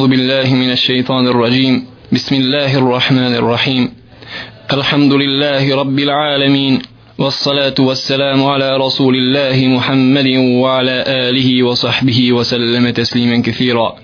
أعوذ 0.00 0.10
بالله 0.10 0.54
من 0.54 0.70
الشيطان 0.70 1.26
الرجيم. 1.28 1.84
بسم 2.12 2.34
الله 2.34 2.78
الرحمن 2.78 3.34
الرحيم. 3.34 3.92
الحمد 4.72 5.12
لله 5.12 5.76
رب 5.76 5.98
العالمين 5.98 6.82
والصلاة 7.18 7.74
والسلام 7.78 8.44
على 8.44 8.76
رسول 8.76 9.14
الله 9.16 9.66
محمد 9.66 10.26
وعلى 10.36 11.04
آله 11.06 11.62
وصحبه 11.62 12.32
وسلم 12.32 12.90
تسليما 12.90 13.42
كثيرا. 13.42 13.96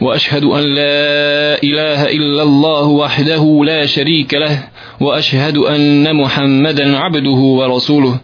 وأشهد 0.00 0.44
أن 0.44 0.60
لا 0.60 1.62
إله 1.64 2.00
إلا 2.04 2.42
الله 2.42 2.86
وحده 2.86 3.62
لا 3.64 3.86
شريك 3.86 4.34
له 4.34 4.68
وأشهد 5.00 5.56
أن 5.56 6.16
محمدا 6.16 6.98
عبده 6.98 7.40
ورسوله. 7.58 8.20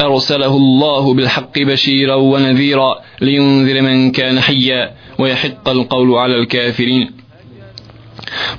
أرسله 0.00 0.56
الله 0.56 1.14
بالحق 1.14 1.58
بشيرا 1.58 2.14
ونذيرا 2.14 2.94
لينذر 3.20 3.82
من 3.82 4.10
كان 4.10 4.40
حيا 4.40 4.90
ويحق 5.18 5.68
القول 5.68 6.14
على 6.14 6.36
الكافرين 6.36 7.10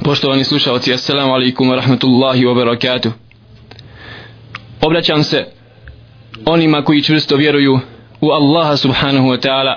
Poštovani 0.03 0.44
slušalci, 0.44 0.94
assalamu 0.94 1.34
alaikum 1.34 1.70
wa 1.70 1.75
rahmatullahi 1.75 2.45
wa 2.45 2.55
barakatuh. 2.55 3.12
Obraćam 4.81 5.23
se 5.23 5.45
onima 6.45 6.81
koji 6.81 7.02
čvrsto 7.03 7.35
vjeruju 7.35 7.80
u 8.21 8.30
Allaha 8.31 8.77
subhanahu 8.77 9.27
wa 9.27 9.38
ta'ala 9.48 9.75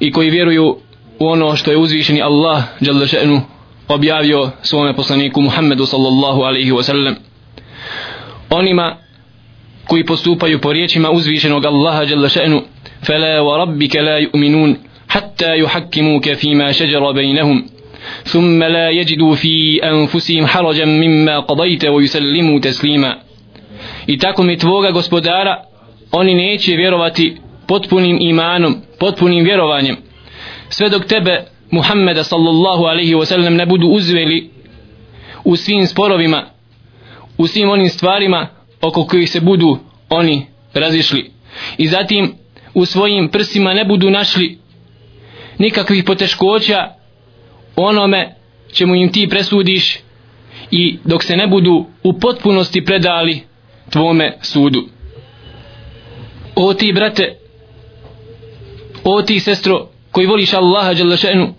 i 0.00 0.12
koji 0.12 0.30
vjeruju 0.30 0.76
u 1.18 1.26
ono 1.26 1.56
što 1.56 1.70
je 1.70 1.76
uzvišeni 1.76 2.22
Allah 2.22 2.62
jalla 2.80 3.06
še'nu 3.06 3.40
objavio 3.88 4.50
svome 4.62 4.94
poslaniku 4.96 5.40
Muhammedu 5.40 5.86
sallallahu 5.86 6.42
alaihi 6.42 6.72
wa 6.72 6.82
sallam. 6.82 7.14
Onima 8.50 8.96
koji 9.86 10.06
postupaju 10.06 10.60
po 10.60 10.72
riječima 10.72 11.10
uzvišenog 11.10 11.64
Allaha 11.64 12.02
jalla 12.02 12.28
še'nu 12.28 12.62
فلا 13.02 13.40
وربك 13.40 13.96
لا 13.96 14.18
يؤمنون 14.18 14.76
حتى 15.08 15.58
يحكموك 15.58 16.32
فيما 16.32 16.72
شجر 16.72 17.12
بينهم 17.12 17.66
ثم 18.24 18.62
لا 18.62 18.90
يجدوا 18.90 19.34
في 19.34 19.80
أنفسهم 19.84 20.46
حرجا 20.46 20.84
مما 20.84 21.38
قضيت 21.40 21.84
ويسلموا 21.84 22.60
تسليما 22.60 23.18
I 24.08 24.18
tako 24.18 24.42
mi 24.42 24.56
tvoga 24.56 24.90
gospodara 24.90 25.64
oni 26.12 26.34
neće 26.34 26.76
vjerovati 26.76 27.36
potpunim 27.68 28.18
imanom, 28.20 28.76
potpunim 29.00 29.44
vjerovanjem 29.44 29.96
sve 30.68 30.88
dok 30.88 31.04
tebe 31.04 31.44
Muhammeda 31.70 32.24
sallallahu 32.24 32.84
alaihi 32.84 33.14
wa 33.14 33.24
sallam 33.24 33.54
ne 33.54 33.66
budu 33.66 33.86
uzveli 33.86 34.50
u 35.44 35.56
svim 35.56 35.86
sporovima 35.86 36.44
u 37.38 37.46
svim 37.46 37.70
onim 37.70 37.88
stvarima 37.88 38.46
oko 38.83 39.05
kojih 39.05 39.29
se 39.29 39.39
budu 39.39 39.77
oni 40.09 40.45
razišli. 40.73 41.31
I 41.77 41.87
zatim 41.87 42.33
u 42.73 42.85
svojim 42.85 43.29
prsima 43.29 43.73
ne 43.73 43.85
budu 43.85 44.09
našli 44.09 44.57
nikakvih 45.59 46.03
poteškoća 46.03 46.87
onome 47.75 48.35
čemu 48.73 48.95
im 48.95 49.11
ti 49.11 49.27
presudiš 49.29 49.99
i 50.71 50.97
dok 51.03 51.23
se 51.23 51.35
ne 51.35 51.47
budu 51.47 51.85
u 52.03 52.19
potpunosti 52.19 52.85
predali 52.85 53.41
tvome 53.89 54.37
sudu. 54.41 54.87
O 56.55 56.73
ti 56.73 56.93
brate 56.93 57.37
o 59.03 59.21
ti 59.21 59.39
sestro 59.39 59.87
koji 60.11 60.27
voliš 60.27 60.53
Allaha 60.53 60.93
Đalešenu 60.93 61.53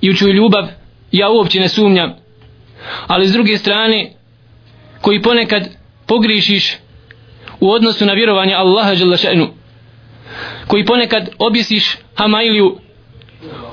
i 0.00 0.10
u 0.10 0.14
čuju 0.14 0.32
ljubav 0.32 0.68
ja 1.12 1.30
uopće 1.30 1.60
ne 1.60 1.68
sumnjam. 1.68 2.14
Ali 3.06 3.28
s 3.28 3.32
druge 3.32 3.58
strane 3.58 4.12
koji 5.00 5.22
ponekad 5.22 5.83
pogrišiš 6.06 6.76
u 7.60 7.70
odnosu 7.70 8.06
na 8.06 8.12
vjerovanje 8.12 8.54
Allaha 8.54 9.16
šenu 9.16 9.48
koji 10.66 10.84
ponekad 10.84 11.28
objesiš 11.38 11.96
hamailiju 12.14 12.78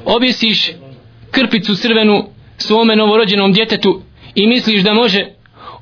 objesiš 0.05 0.71
krpicu 1.31 1.75
crvenu 1.75 2.23
svome 2.57 2.95
novorođenom 2.95 3.53
djetetu 3.53 4.01
i 4.35 4.47
misliš 4.47 4.83
da 4.83 4.93
može 4.93 5.25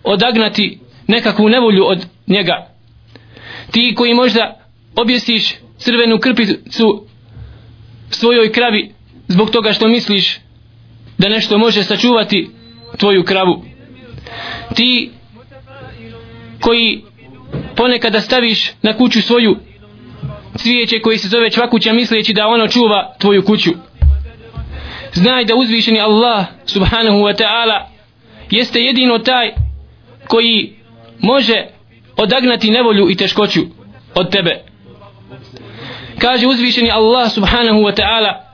odagnati 0.04 0.80
nekakvu 1.08 1.50
nevolju 1.50 1.86
od 1.86 2.06
njega. 2.28 2.68
Ti 3.72 3.94
koji 3.98 4.14
možda 4.14 4.60
objesiš 4.96 5.56
crvenu 5.78 6.20
krpicu 6.20 7.06
svojoj 8.10 8.52
kravi 8.52 8.92
zbog 9.28 9.50
toga 9.50 9.74
što 9.74 9.88
misliš 9.88 10.40
da 11.18 11.30
nešto 11.30 11.58
može 11.58 11.84
sačuvati 11.84 12.50
tvoju 12.98 13.24
kravu. 13.24 13.64
Ti 14.76 15.12
koji 16.61 17.03
ponekada 17.77 18.21
staviš 18.21 18.71
na 18.83 18.97
kuću 18.97 19.23
svoju 19.23 19.57
cvijeće 20.57 21.01
koji 21.01 21.19
se 21.19 21.29
zove 21.29 21.51
čvakuća 21.51 21.93
misleći 21.93 22.33
da 22.33 22.47
ono 22.47 22.69
čuva 22.69 23.15
tvoju 23.19 23.45
kuću 23.45 23.71
znaj 25.13 25.45
da 25.45 25.55
uzvišeni 25.55 26.01
Allah 26.01 26.45
subhanahu 26.67 27.19
wa 27.19 27.43
ta'ala 27.43 27.81
jeste 28.51 28.81
jedino 28.81 29.19
taj 29.19 29.55
koji 30.29 30.73
može 31.19 31.67
odagnati 32.17 32.71
nevolju 32.71 33.11
i 33.11 33.15
teškoću 33.15 33.61
od 34.15 34.31
tebe 34.31 34.63
kaže 36.19 36.47
uzvišeni 36.47 36.91
Allah 36.91 37.33
subhanahu 37.33 37.79
wa 37.79 37.95
ta'ala 37.95 38.45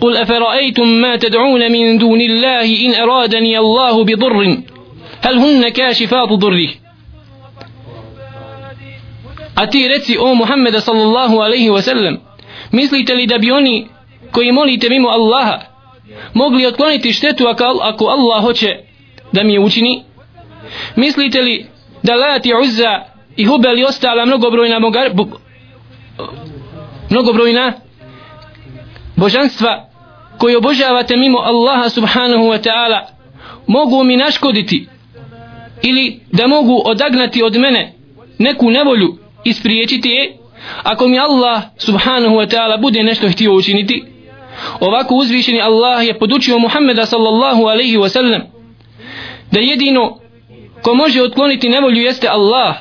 قل 0.00 0.16
أفرأيتم 0.16 0.88
ما 0.88 1.16
تدعون 1.16 1.72
من 1.72 1.98
دون 1.98 2.20
الله 2.20 2.86
إن 2.86 2.94
أرادني 2.94 3.58
الله 3.58 4.04
بضر 4.04 4.58
هل 5.20 5.38
هن 5.38 5.68
كاشفات 5.68 6.28
ضره 6.28 6.68
A 9.55 9.67
ti 9.67 9.87
reci 9.87 10.17
o 10.17 10.35
Muhammeda 10.35 10.81
sallallahu 10.81 11.39
alaihi 11.39 11.69
wa 11.69 11.81
sallam, 11.81 12.17
mislite 12.71 13.13
li 13.13 13.27
da 13.27 13.37
bi 13.37 13.51
oni 13.51 13.87
koji 14.31 14.51
molite 14.51 14.89
mimo 14.89 15.09
Allaha 15.09 15.59
mogli 16.33 16.65
otkloniti 16.65 17.13
štetu 17.13 17.47
ako 17.81 18.05
Allah 18.05 18.43
hoće 18.43 18.77
da 19.31 19.43
mi 19.43 19.53
je 19.53 19.59
učini? 19.59 20.03
Mislite 20.95 21.41
li 21.41 21.65
da 22.03 22.15
Lati 22.15 22.53
Uzza 22.63 22.99
i 23.35 23.45
Hubel 23.45 23.79
i 23.79 23.83
ostala 23.83 24.25
mnogobrojna 24.25 24.79
bogar, 24.79 25.09
bo, 25.13 25.25
mnogobrojna 27.09 27.73
božanstva 29.15 29.89
koje 30.37 30.57
obožavate 30.57 31.17
mimo 31.17 31.37
Allaha 31.37 31.89
subhanahu 31.89 32.43
wa 32.43 32.61
ta'ala 32.61 32.99
mogu 33.67 34.03
mi 34.03 34.17
naškoditi 34.17 34.87
ili 35.81 36.19
da 36.31 36.47
mogu 36.47 36.81
odagnati 36.85 37.43
od 37.43 37.57
mene 37.57 37.93
neku 38.39 38.71
nevolju 38.71 39.22
ispriječiti 39.43 40.09
je 40.09 40.37
ako 40.83 41.07
mi 41.07 41.19
Allah 41.19 41.61
subhanahu 41.77 42.35
wa 42.35 42.47
ta'ala 42.55 42.81
bude 42.81 43.03
nešto 43.03 43.29
htio 43.29 43.53
učiniti 43.53 44.03
ovako 44.79 45.15
uzvišeni 45.15 45.61
Allah 45.61 46.07
je 46.07 46.19
podučio 46.19 46.59
Muhammeda 46.59 47.05
sallallahu 47.05 47.63
alaihi 47.63 47.97
wa 47.97 48.09
sallam 48.09 48.41
da 49.51 49.59
jedino 49.59 50.17
ko 50.81 50.93
može 50.93 51.21
otkloniti 51.21 51.69
nevolju 51.69 52.01
jeste 52.01 52.27
Allah 52.27 52.75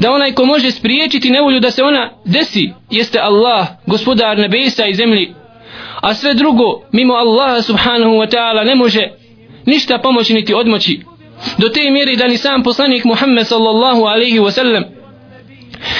da 0.00 0.12
onaj 0.12 0.32
ko 0.32 0.44
može 0.44 0.70
spriječiti 0.70 1.30
nevolju 1.30 1.60
da 1.60 1.70
se 1.70 1.82
ona 1.82 2.10
desi 2.24 2.72
jeste 2.90 3.18
Allah 3.18 3.66
gospodar 3.86 4.38
nebesa 4.38 4.86
i 4.86 4.94
zemlji. 4.94 5.34
A 6.00 6.14
sve 6.14 6.34
drugo 6.34 6.82
mimo 6.92 7.14
Allaha 7.14 7.62
subhanahu 7.62 8.10
wa 8.10 8.34
ta'ala 8.34 8.64
ne 8.64 8.74
može 8.74 9.08
ništa 9.66 9.98
pomoći 9.98 10.34
niti 10.34 10.54
odmoći 10.54 11.00
do 11.58 11.68
te 11.68 11.90
mjeri 11.90 12.16
da 12.16 12.28
ni 12.28 12.36
sam 12.36 12.62
poslanik 12.62 13.04
Muhammed 13.04 13.46
sallallahu 13.46 14.02
alaihi 14.02 14.38
wa 14.38 14.50
sallam 14.50 14.84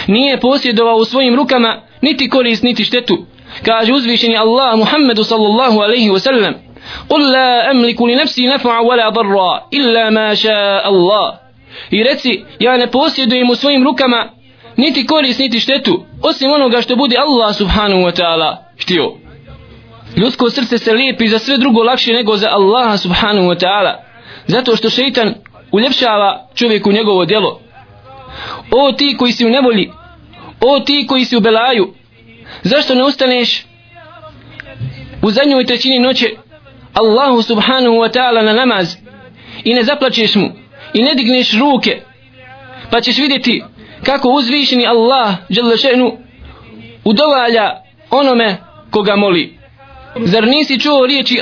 nije 0.07 0.39
posjedovao 0.39 0.95
u 0.95 1.05
svojim 1.05 1.35
rukama 1.35 1.81
niti 2.01 2.29
korist 2.29 2.63
niti 2.63 2.83
štetu 2.83 3.25
kaže 3.65 3.93
uzvišeni 3.93 4.37
Allah 4.37 4.77
Muhammedu 4.77 5.23
sallallahu 5.23 5.79
alaihi 5.79 6.09
wa 6.09 6.19
sallam 6.19 6.53
قل 7.09 7.31
لا 7.31 7.71
أملك 7.71 8.01
لنفسي 8.01 8.47
نفعا 8.47 8.79
ولا 8.79 9.09
ضرا 9.09 9.67
إلا 9.73 10.09
ما 10.09 10.33
شاء 10.33 10.89
الله 10.89 11.33
i 11.91 12.03
reci 12.03 12.43
ja 12.59 12.77
ne 12.77 12.87
posjedujem 12.87 13.49
u 13.49 13.55
svojim 13.55 13.83
rukama 13.83 14.29
niti 14.77 15.05
korist 15.05 15.39
niti 15.39 15.59
štetu 15.59 16.05
osim 16.21 16.51
onoga 16.51 16.81
što 16.81 16.95
bude 16.95 17.17
Allah 17.17 17.55
subhanahu 17.55 18.01
wa 18.01 18.21
ta'ala 18.21 18.55
htio 18.81 19.13
ljudsko 20.17 20.49
srce 20.49 20.77
se 20.77 20.93
lijepi 20.93 21.27
za 21.27 21.39
sve 21.39 21.57
drugo 21.57 21.83
lakše 21.83 22.13
nego 22.13 22.37
za 22.37 22.49
Allaha 22.49 22.97
subhanahu 22.97 23.47
wa 23.47 23.65
ta'ala 23.65 23.93
zato 24.47 24.75
što 24.75 24.89
šeitan 24.89 25.33
uljepšava 25.71 26.47
čovjeku 26.55 26.91
njegovo 26.91 27.25
djelo 27.25 27.59
o 28.70 28.92
ti 28.92 29.16
koji 29.18 29.32
si 29.32 29.46
u 29.46 29.50
nevolji. 29.50 29.90
O 30.60 30.80
ti 30.80 31.06
koji 31.08 31.24
si 31.24 31.36
u 31.36 31.40
belaju. 31.40 31.94
Zašto 32.62 32.94
ne 32.94 33.04
ustaneš? 33.04 33.66
U 35.22 35.30
zadnjoj 35.30 35.66
trećini 35.66 35.98
noće 35.98 36.30
Allahu 36.94 37.42
subhanahu 37.42 37.96
wa 37.96 38.08
ta'ala 38.08 38.44
na 38.44 38.52
namaz 38.52 38.96
i 39.64 39.74
ne 39.74 39.82
zaplačeš 39.82 40.34
mu 40.34 40.48
i 40.94 41.02
ne 41.02 41.14
digneš 41.14 41.52
ruke 41.58 42.02
pa 42.90 43.00
ćeš 43.00 43.18
vidjeti 43.18 43.62
kako 44.04 44.28
uzvišeni 44.28 44.86
Allah 44.86 45.34
še'nu 45.50 46.16
udovalja 47.04 47.82
onome 48.10 48.56
koga 48.90 49.16
moli. 49.16 49.58
Zar 50.16 50.46
nisi 50.46 50.80
čuo 50.80 51.06
riječi 51.06 51.40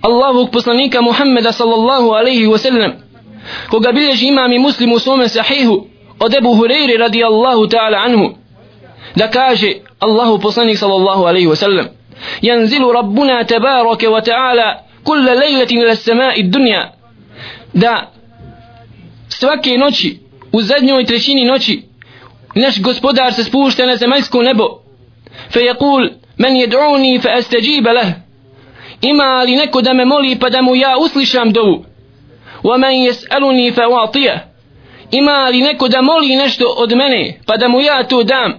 Allahovog 0.00 0.50
poslanika 0.50 1.00
Muhammeda 1.00 1.52
sallallahu 1.52 2.10
alaihi 2.10 2.46
wa 2.46 2.58
sallam 2.58 2.92
koga 3.70 3.92
bilježi 3.92 4.26
imam 4.26 4.52
i 4.52 4.58
muslim 4.58 4.92
u 4.92 4.98
svome 4.98 5.28
sahihu? 5.28 5.86
od 6.19 6.33
Ebu 6.33 6.55
Hureyri 6.55 6.97
radijallahu 6.97 7.67
ta'ala 7.67 7.97
anhu 7.97 8.35
da 9.15 9.29
kaže 9.29 9.73
Allahu 9.99 10.39
poslanik 10.39 10.77
sallallahu 10.77 11.25
alaihi 11.25 11.47
wa 11.47 11.55
sallam 11.55 11.87
ينزل 12.43 12.83
ربنا 12.83 13.41
تبارك 13.41 14.03
وتعالى 14.03 14.79
كل 15.03 15.25
ليلة 15.25 15.71
إلى 15.71 15.91
السماء 15.91 16.41
الدنيا 16.41 16.89
da 17.73 18.11
svake 19.29 19.77
noći 19.77 20.19
u 20.51 20.61
zadnjoj 20.61 21.05
trećini 21.05 21.45
noći 21.45 21.81
naš 22.55 22.81
gospodar 22.81 23.33
se 23.33 23.43
spušta 23.43 23.85
na 23.85 23.95
zemaljsko 23.95 24.43
nebo 24.43 24.63
fe 25.49 25.59
je 25.59 25.73
kul 25.73 26.09
men 26.37 26.53
jed'uni 26.53 27.21
fe 27.21 27.29
esteđibe 27.37 27.91
leh 27.91 28.07
ima 29.01 29.43
li 29.43 29.55
neko 29.55 29.81
da 29.81 29.93
me 29.93 30.05
moli 30.05 30.39
pa 30.39 30.49
da 30.49 30.61
mu 30.61 30.75
ja 30.75 30.97
uslišam 30.97 31.51
dovu 31.53 31.85
wa 32.63 32.77
men 32.77 32.91
jes'aluni 32.91 33.73
fe 33.75 33.87
uatije 33.87 34.47
ima 35.10 35.48
li 35.48 35.62
neko 35.62 35.88
da 35.88 36.02
moli 36.02 36.36
nešto 36.36 36.74
od 36.76 36.96
mene 36.96 37.40
pa 37.46 37.56
da 37.56 37.68
mu 37.68 37.80
ja 37.80 38.04
to 38.04 38.22
dam? 38.22 38.52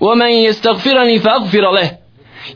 Wa 0.00 0.14
men 0.14 0.42
jestagfirani 0.42 1.18
fe 1.18 1.60
leh 1.74 1.88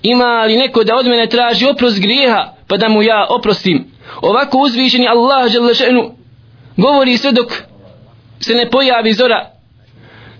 ima 0.02 0.44
li 0.44 0.56
neko 0.56 0.84
da 0.84 0.96
od 0.96 1.06
mene 1.06 1.26
traži 1.26 1.66
oprost 1.66 2.00
grijeha 2.00 2.52
pa 2.68 2.76
da 2.76 2.88
mu 2.88 3.02
ja 3.02 3.26
oprostim? 3.30 3.90
Ovako 4.22 4.58
uzvišeni 4.58 5.08
Allah 5.08 5.50
še'nu 5.50 6.10
govori 6.76 7.16
sve 7.16 7.32
dok 7.32 7.52
se 8.40 8.54
ne 8.54 8.70
pojavi 8.70 9.12
zora. 9.12 9.50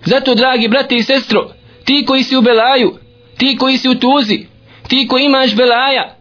Zato 0.05 0.35
dragi 0.35 0.67
brate 0.67 0.95
i 0.95 1.03
sestro 1.03 1.49
ti 1.85 2.05
koji 2.07 2.23
si 2.23 2.37
u 2.37 2.41
belaju 2.41 2.97
ti 3.37 3.57
koji 3.59 3.77
si 3.77 3.89
u 3.89 3.95
tuzi 3.95 4.45
ti 4.87 5.07
koji 5.07 5.25
imaš 5.25 5.55
belaja 5.55 6.15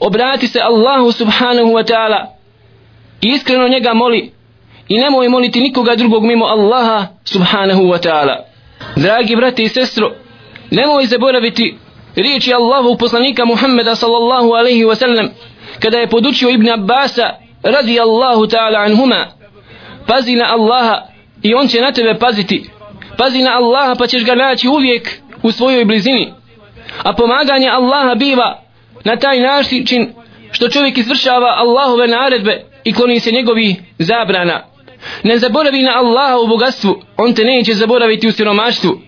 obrati 0.00 0.48
se 0.48 0.60
Allahu 0.60 1.12
subhanahu 1.12 1.68
wa 1.68 1.92
ta'ala 1.92 2.26
i 3.20 3.28
iskreno 3.28 3.68
njega 3.68 3.94
moli 3.94 4.32
i 4.88 4.98
nemoj 4.98 5.28
moliti 5.28 5.60
nikoga 5.60 5.96
drugog 5.96 6.24
mimo 6.24 6.44
Allaha 6.44 7.06
subhanahu 7.24 7.82
wa 7.82 7.98
ta'ala. 7.98 8.36
Dragi 8.96 9.36
brate 9.36 9.62
i 9.62 9.68
sestro 9.68 10.12
nemoj 10.70 11.06
zaboraviti 11.06 11.76
riječi 12.16 12.54
Allahu 12.54 12.96
poslanika 12.98 13.44
Muhammeda 13.44 13.94
sallallahu 13.94 14.52
alaihi 14.52 14.84
wa 14.84 14.94
sallam 14.94 15.28
kada 15.80 15.98
je 15.98 16.08
podučio 16.08 16.50
Ibn 16.50 16.68
Abbasa 16.68 17.30
radi 17.62 18.00
Allahu 18.00 18.46
ta'ala 18.46 18.78
anhuma 18.78 19.26
pazi 20.06 20.34
na 20.34 20.52
Allaha 20.52 21.02
i 21.42 21.54
on 21.54 21.68
će 21.68 21.80
na 21.80 21.92
tebe 21.92 22.18
paziti. 22.18 22.70
Pazi 23.18 23.42
na 23.42 23.56
Allaha 23.56 23.94
pa 23.94 24.06
ćeš 24.06 24.24
ga 24.24 24.34
naći 24.34 24.68
uvijek 24.68 25.20
u 25.42 25.52
svojoj 25.52 25.84
blizini. 25.84 26.32
A 27.02 27.12
pomaganje 27.12 27.68
Allaha 27.68 28.14
biva 28.14 28.62
na 29.04 29.16
taj 29.16 29.40
način 29.40 30.12
što 30.52 30.68
čovjek 30.68 30.98
izvršava 30.98 31.54
Allahove 31.56 32.08
naredbe 32.08 32.64
i 32.84 32.92
kloni 32.92 33.20
se 33.20 33.32
njegovi 33.32 33.76
zabrana 33.98 34.73
ne 35.22 35.38
zaboravi 35.38 35.82
na 35.82 35.92
Allaha 35.98 36.38
u 36.38 36.46
bogatstvu 36.46 37.02
on 37.16 37.34
te 37.34 37.44
neće 37.44 37.74
zaboraviti 37.74 38.28
u 38.28 38.32
siromaštvu. 38.32 39.00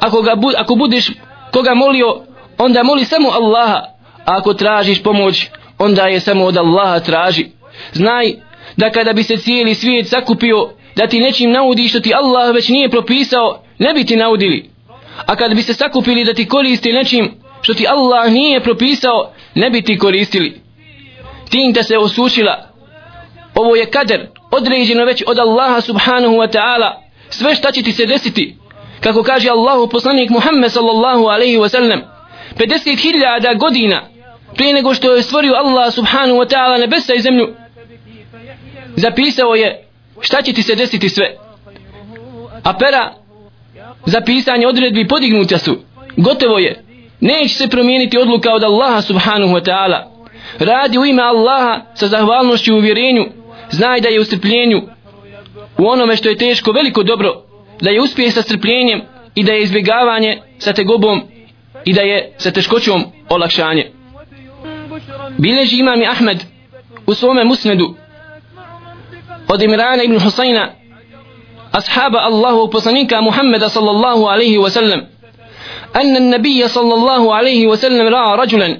Ako, 0.00 0.22
ga, 0.22 0.34
ako 0.56 0.74
budeš 0.74 1.10
koga 1.52 1.74
molio 1.74 2.22
onda 2.58 2.82
moli 2.82 3.04
samo 3.04 3.28
Allaha 3.28 3.96
a 4.24 4.36
ako 4.36 4.54
tražiš 4.54 5.02
pomoć 5.02 5.46
onda 5.78 6.02
je 6.02 6.20
samo 6.20 6.44
od 6.44 6.56
Allaha 6.56 7.00
traži. 7.00 7.46
Znaj 7.92 8.32
da 8.76 8.90
kada 8.90 9.12
bi 9.12 9.22
se 9.22 9.36
cijeli 9.36 9.74
svijet 9.74 10.08
sakupio 10.08 10.70
da 10.96 11.06
ti 11.06 11.20
nečim 11.20 11.50
naudi 11.50 11.88
što 11.88 12.00
ti 12.00 12.14
Allah 12.14 12.54
već 12.54 12.68
nije 12.68 12.88
propisao 12.88 13.62
ne 13.78 13.94
bi 13.94 14.04
ti 14.04 14.16
naudili. 14.16 14.70
A 15.26 15.36
kad 15.36 15.54
bi 15.54 15.62
se 15.62 15.74
sakupili 15.74 16.24
da 16.24 16.34
ti 16.34 16.48
koristi 16.48 16.92
nečim 16.92 17.30
što 17.62 17.74
ti 17.74 17.86
Allah 17.88 18.32
nije 18.32 18.60
propisao 18.60 19.32
ne 19.54 19.70
bi 19.70 19.82
ti 19.82 19.98
koristili. 19.98 20.60
Tinta 21.50 21.82
se 21.82 21.98
osušila. 21.98 22.68
Ovo 23.54 23.76
je 23.76 23.90
kader 23.90 24.26
određeno 24.56 25.04
već 25.04 25.22
od 25.26 25.38
Allaha 25.38 25.80
subhanahu 25.80 26.34
wa 26.34 26.52
ta'ala. 26.52 26.90
Sve 27.30 27.54
šta 27.54 27.72
će 27.72 27.82
ti 27.82 27.92
se 27.92 28.06
desiti 28.06 28.56
kako 29.00 29.22
kaže 29.22 29.50
Allahu 29.50 29.88
poslanik 29.88 30.30
Muhammed 30.30 30.72
sallallahu 30.72 31.24
alaihi 31.26 31.58
wa 31.58 31.68
sallam 31.68 32.00
50.000 32.56 33.58
godina 33.58 34.02
prije 34.54 34.74
nego 34.74 34.94
što 34.94 35.14
je 35.14 35.22
stvorio 35.22 35.54
Allah 35.54 35.94
subhanahu 35.94 36.38
wa 36.38 36.54
ta'ala 36.54 36.80
nebesa 36.80 37.14
i 37.14 37.20
zemlju 37.20 37.54
zapisao 38.96 39.54
je 39.54 39.86
šta 40.20 40.42
će 40.42 40.52
ti 40.52 40.62
se 40.62 40.74
desiti 40.74 41.08
sve. 41.08 41.36
A 42.62 42.72
pera 42.78 43.12
za 44.06 44.20
pisanje 44.20 44.66
odredbi 44.66 45.08
podignuta 45.08 45.58
su. 45.58 45.76
Gotovo 46.16 46.58
je. 46.58 46.82
Neće 47.20 47.54
se 47.54 47.68
promijeniti 47.68 48.18
odluka 48.18 48.52
od 48.52 48.62
Allaha 48.62 49.02
subhanahu 49.02 49.54
wa 49.54 49.64
ta'ala. 49.64 50.02
Radi 50.58 50.98
u 50.98 51.04
ime 51.04 51.22
Allaha 51.22 51.80
sa 51.94 52.06
zahvalnošću 52.06 52.74
u 52.74 52.76
uvjerenju 52.76 53.24
znaj 53.69 54.01
da 54.01 54.09
je 54.09 54.19
u 54.19 54.23
strpljenju 54.23 54.81
u 55.77 55.87
onome 55.87 56.15
što 56.15 56.29
je 56.29 56.37
teško 56.37 56.71
veliko 56.71 57.03
dobro 57.03 57.43
da 57.81 57.89
je 57.89 58.01
uspjeh 58.01 58.33
sa 58.33 58.41
strpljenjem 58.41 59.01
i 59.35 59.43
da 59.43 59.53
je 59.53 59.61
izbjegavanje 59.61 60.41
sa 60.59 60.73
tegobom 60.73 61.21
i 61.85 61.93
da 61.93 62.01
je 62.01 62.33
sa 62.37 62.51
teškoćom 62.51 63.03
olakšanje 63.29 63.91
bileži 65.37 65.79
imam 65.79 66.01
Ahmed 66.09 66.43
u 67.07 67.13
svome 67.13 67.43
musnedu 67.43 67.95
od 69.47 69.61
Imrana 69.61 70.03
ibn 70.03 70.19
Husayna 70.19 70.67
ashaba 71.71 72.19
Allahu 72.19 72.69
poslanika 72.71 73.21
Muhammeda 73.21 73.69
sallallahu 73.69 74.25
alaihi 74.25 74.57
wa 74.57 74.69
sallam 74.69 75.01
أن 75.95 76.17
النبي 76.17 76.67
صلى 76.67 76.93
الله 76.93 77.35
عليه 77.35 77.67
وسلم 77.67 78.07
رأى 78.07 78.37
رجلا 78.37 78.79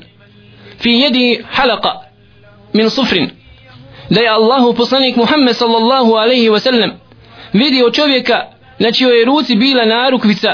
في 0.80 0.90
يده 0.90 1.46
حلقة 1.48 2.02
من 2.74 2.90
صفر 2.90 3.30
da 4.10 4.22
je 4.22 4.30
Allahu 4.30 4.74
poslanik 4.74 5.16
Muhammed 5.16 5.56
sallallahu 5.56 6.12
alaihi 6.16 6.50
wa 6.50 6.60
sallam 6.60 6.92
vidio 7.54 7.92
čovjeka 7.92 8.46
na 8.80 8.92
čijoj 8.92 9.26
ruci 9.26 9.56
bila 9.56 9.86
narukvica 9.86 10.50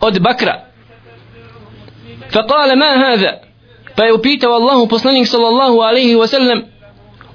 od 0.00 0.20
bakra 0.20 0.70
فقال 2.30 2.78
ما 2.78 2.90
هذا 3.14 3.38
pa 3.96 4.04
je 4.04 4.12
upitao 4.12 4.52
Allahu 4.52 4.88
poslanik 4.88 5.26
sallallahu 5.26 5.80
alaihi 5.80 6.16
wa 6.16 6.26
sallam 6.26 6.62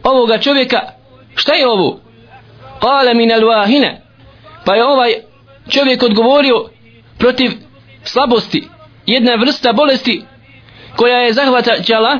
ovoga 0.04 0.38
čovjeka 0.38 0.82
šta 1.36 1.54
je 1.54 1.68
ovo 1.68 2.00
قال 2.82 3.14
من 3.18 3.32
الواهنة 3.32 3.92
pa 4.66 4.76
je 4.76 4.84
ovaj 4.84 5.14
čovjek 5.70 6.04
odgovorio 6.04 6.70
protiv 7.18 7.52
slabosti 8.04 8.68
jedna 9.06 9.36
vrsta 9.36 9.74
bolesti 9.74 10.24
koja 10.96 11.18
je 11.18 11.34
zahvatala 11.34 12.20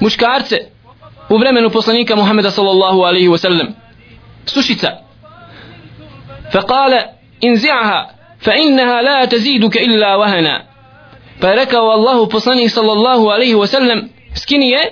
muškarce 0.00 0.56
u 1.31 1.37
vremenu 1.37 1.69
poslanika 1.69 2.15
Muhammeda 2.15 2.51
sallallahu 2.51 3.03
alaihi 3.03 3.27
wa 3.27 3.37
sallam 3.37 3.67
sušica 4.45 4.89
فقال 6.53 6.93
انزعها 7.43 7.99
فإنها 8.39 9.01
لا 9.01 9.25
تزيدك 9.25 9.77
إلا 9.77 10.15
وهنا 10.15 10.63
pa 11.41 11.47
je 11.49 11.55
rekao 11.55 11.91
Allahu 11.91 12.29
poslanik 12.29 12.69
sallallahu 12.69 13.29
alaihi 13.31 13.55
wa 13.55 13.67
sallam 13.67 14.09
skini 14.35 14.69
je 14.69 14.83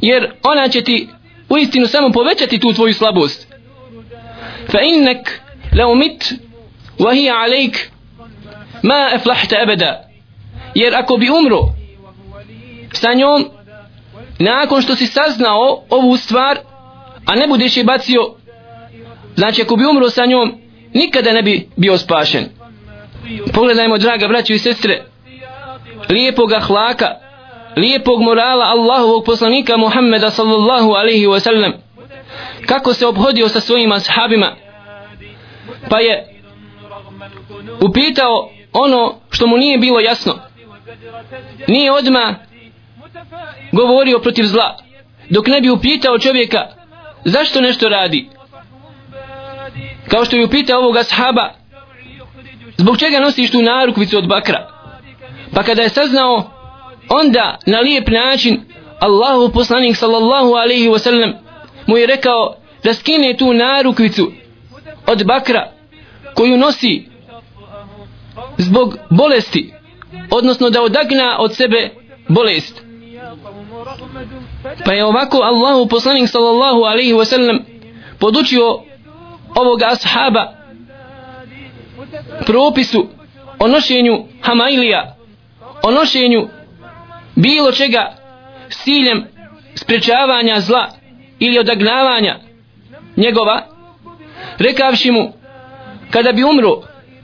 jer 0.00 0.32
ona 0.42 0.68
će 0.68 0.82
ti 0.82 1.08
u 1.48 1.58
istinu 1.58 1.86
samo 1.86 2.12
povećati 2.12 2.58
tu 2.60 2.72
tvoju 2.72 2.94
slabost 2.94 3.48
fa 4.70 4.80
innak 4.80 5.40
lau 5.78 5.94
mit 5.94 6.34
wa 6.98 7.14
hi 7.14 7.30
alaik 7.30 7.90
ma 8.82 9.10
aflahta 9.14 9.56
abada 9.62 10.04
jer 10.74 10.94
ako 10.96 11.16
bi 11.16 11.30
umro 11.30 11.60
sa 12.92 13.14
njom 13.14 13.57
nakon 14.38 14.82
što 14.82 14.96
si 14.96 15.06
saznao 15.06 15.82
ovu 15.90 16.16
stvar 16.16 16.58
a 17.26 17.34
ne 17.34 17.46
budeš 17.46 17.76
je 17.76 17.84
bacio 17.84 18.34
znači 19.36 19.62
ako 19.62 19.76
bi 19.76 19.86
umro 19.86 20.10
sa 20.10 20.26
njom 20.26 20.60
nikada 20.94 21.32
ne 21.32 21.42
bi 21.42 21.68
bio 21.76 21.98
spašen. 21.98 22.44
Pogledajmo 23.54 23.98
draga 23.98 24.28
braćo 24.28 24.52
i 24.52 24.58
sestre 24.58 25.04
lijepog 26.08 26.52
ahlaka 26.52 27.06
lijepog 27.76 28.22
morala 28.22 28.64
Allahovog 28.64 29.24
poslanika 29.24 29.76
Muhammeda 29.76 30.30
sallallahu 30.30 30.92
alaihi 30.92 31.26
wa 31.26 31.40
sallam 31.40 31.72
kako 32.66 32.94
se 32.94 33.06
obhodio 33.06 33.48
sa 33.48 33.60
svojim 33.60 33.92
ashabima 33.92 34.56
pa 35.90 36.00
je 36.00 36.40
upitao 37.80 38.50
ono 38.72 39.14
što 39.30 39.46
mu 39.46 39.56
nije 39.56 39.78
bilo 39.78 40.00
jasno. 40.00 40.38
Nije 41.68 41.92
odma 41.92 42.34
govorio 43.72 44.18
protiv 44.18 44.44
zla. 44.44 44.76
Dok 45.30 45.46
ne 45.46 45.60
bi 45.60 45.70
upitao 45.70 46.18
čovjeka 46.18 46.66
zašto 47.24 47.60
nešto 47.60 47.88
radi? 47.88 48.28
Kao 50.08 50.24
što 50.24 50.36
je 50.36 50.44
upitao 50.44 50.78
ovoga 50.78 51.00
ashaba 51.00 51.50
zbog 52.76 52.98
čega 52.98 53.20
nosiš 53.20 53.50
tu 53.50 53.62
narukvicu 53.62 54.18
od 54.18 54.28
bakra? 54.28 54.68
Pa 55.54 55.62
kada 55.62 55.82
je 55.82 55.88
saznao 55.88 56.50
onda 57.08 57.58
na 57.66 57.80
lijep 57.80 58.08
način 58.08 58.60
Allahu 59.00 59.52
poslanik 59.52 59.96
sallallahu 59.96 60.52
alaihi 60.54 60.88
wasallam 60.88 61.32
mu 61.86 61.96
je 61.96 62.06
rekao 62.06 62.56
da 62.84 62.94
skine 62.94 63.36
tu 63.36 63.52
narukvicu 63.52 64.32
od 65.06 65.26
bakra 65.26 65.72
koju 66.34 66.56
nosi 66.56 67.08
zbog 68.58 68.96
bolesti 69.10 69.72
odnosno 70.30 70.70
da 70.70 70.82
odagna 70.82 71.36
od 71.38 71.56
sebe 71.56 71.90
bolest 72.28 72.87
pa 74.84 74.92
je 74.92 75.04
ovako 75.04 75.36
Allahu 75.36 75.88
poslanik 75.88 76.28
sallallahu 76.28 76.82
alaihi 76.82 77.12
wasallam 77.12 77.58
podučio 78.18 78.80
ovoga 79.54 79.86
ashaba 79.86 80.52
propisu 82.46 83.06
o 83.58 83.68
nošenju 83.68 84.24
hamailija 84.42 85.16
o 85.82 85.90
nošenju 85.90 86.48
bilo 87.36 87.72
čega 87.72 88.12
s 88.68 88.84
ciljem 88.84 89.24
sprečavanja 89.74 90.60
zla 90.60 90.88
ili 91.38 91.58
odagnavanja 91.58 92.36
njegova 93.16 93.62
rekavši 94.58 95.10
mu 95.10 95.32
kada 96.10 96.32
bi 96.32 96.44
umro 96.44 96.82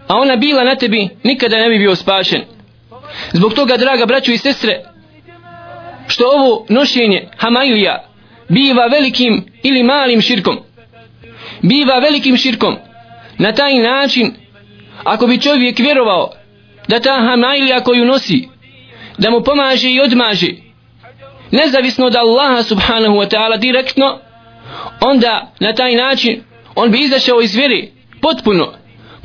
a 0.08 0.16
ona 0.16 0.37
bila 0.37 0.64
na 0.64 0.76
tebi 0.76 1.08
nikada 1.25 1.56
ne 1.56 1.68
bi 1.68 1.78
bio 1.78 1.96
spašen. 1.96 2.42
Zbog 3.32 3.54
toga 3.54 3.76
draga 3.76 4.06
braćo 4.06 4.32
i 4.32 4.38
sestre 4.38 4.84
što 6.06 6.25
ovo 6.25 6.66
nošenje 6.68 7.28
hamailija 7.37 8.04
biva 8.49 8.87
velikim 8.87 9.44
ili 9.62 9.82
malim 9.82 10.20
širkom? 10.20 10.58
Biva 11.62 11.99
velikim 11.99 12.37
širkom 12.37 12.76
na 13.38 13.52
taj 13.52 13.75
način 13.75 14.34
ako 15.04 15.26
bi 15.26 15.40
čovjek 15.40 15.78
vjerovao 15.78 16.30
da 16.88 17.00
ta 17.00 17.14
hamajlija 17.14 17.80
koju 17.80 18.04
nosi 18.04 18.49
da 19.18 19.30
mu 19.30 19.42
pomaže 19.42 19.90
i 19.90 20.00
odmaže 20.00 20.50
nezavisno 21.50 22.06
od 22.06 22.16
Allaha 22.16 22.62
subhanahu 22.62 23.14
wa 23.14 23.28
ta'ala 23.28 23.58
direktno 23.58 24.18
onda 25.00 25.52
na 25.61 25.73
taj 25.73 25.94
način 25.94 26.42
on 26.75 26.90
bi 26.90 27.00
izašao 27.00 27.40
iz 27.40 27.54
vjeri 27.54 27.92
potpuno. 28.20 28.73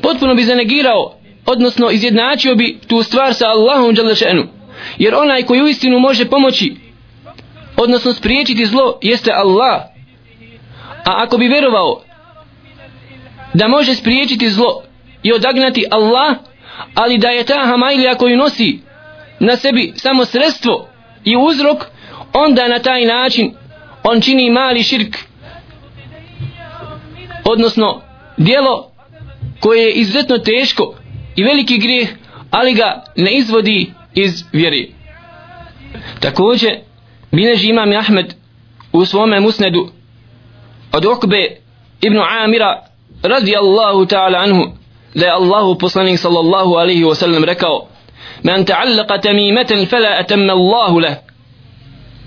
Potpuno 0.02 0.34
bi 0.34 0.42
zanegirao 0.42 1.14
odnosno 1.46 1.90
izjednačio 1.90 2.54
bi 2.54 2.78
tu 2.88 3.02
stvar 3.02 3.34
sa 3.34 3.46
Allahom 3.48 3.94
dželešenu 3.94 4.59
jer 4.98 5.14
onaj 5.14 5.42
koji 5.42 5.62
u 5.62 5.68
istinu 5.68 5.98
može 5.98 6.24
pomoći 6.24 6.76
odnosno 7.76 8.12
spriječiti 8.12 8.66
zlo 8.66 8.98
jeste 9.02 9.32
Allah. 9.32 9.82
A 11.04 11.22
ako 11.22 11.38
bi 11.38 11.48
vjerovao 11.48 12.02
da 13.54 13.68
može 13.68 13.94
spriječiti 13.94 14.50
zlo 14.50 14.82
i 15.22 15.32
odagnati 15.32 15.86
Allah 15.90 16.36
ali 16.94 17.18
da 17.18 17.28
je 17.28 17.44
ta 17.44 17.66
hamajlija 17.66 18.14
koju 18.14 18.36
nosi 18.36 18.78
na 19.40 19.56
sebi 19.56 19.92
samo 19.96 20.24
sredstvo 20.24 20.88
i 21.24 21.36
uzrok 21.36 21.84
onda 22.32 22.68
na 22.68 22.78
taj 22.78 23.04
način 23.04 23.52
on 24.02 24.20
čini 24.20 24.50
mali 24.50 24.82
širk 24.82 25.16
odnosno 27.44 28.02
dijelo 28.36 28.90
koje 29.60 29.82
je 29.82 29.92
izuzetno 29.92 30.38
teško 30.38 30.94
i 31.36 31.42
veliki 31.44 31.78
grijeh 31.78 32.08
ali 32.50 32.74
ga 32.74 33.04
ne 33.16 33.34
izvodi 33.34 33.92
iz 34.14 34.44
vjeri 34.52 34.94
također 36.20 36.78
bineži 37.32 37.68
imam 37.68 37.92
Ahmed 37.92 38.34
u 38.92 39.04
svome 39.04 39.40
musnedu 39.40 39.88
od 40.92 41.04
Ukbe 41.04 41.56
ibn 42.00 42.18
Amira 42.18 42.82
radijallahu 43.22 44.06
ta'ala 44.06 44.38
anhu 44.38 44.72
da 45.14 45.26
je 45.26 45.32
Allahu 45.32 45.78
poslanik 45.78 46.18
sallallahu 46.18 46.74
alaihi 46.74 47.04
wa 47.04 47.14
sallam 47.14 47.44
rekao 47.44 47.86
من 48.44 48.64
تعلق 48.64 49.16
تميمة 49.16 49.84
فلا 49.90 50.20
أتم 50.20 50.50
الله 50.50 51.00
له 51.00 51.18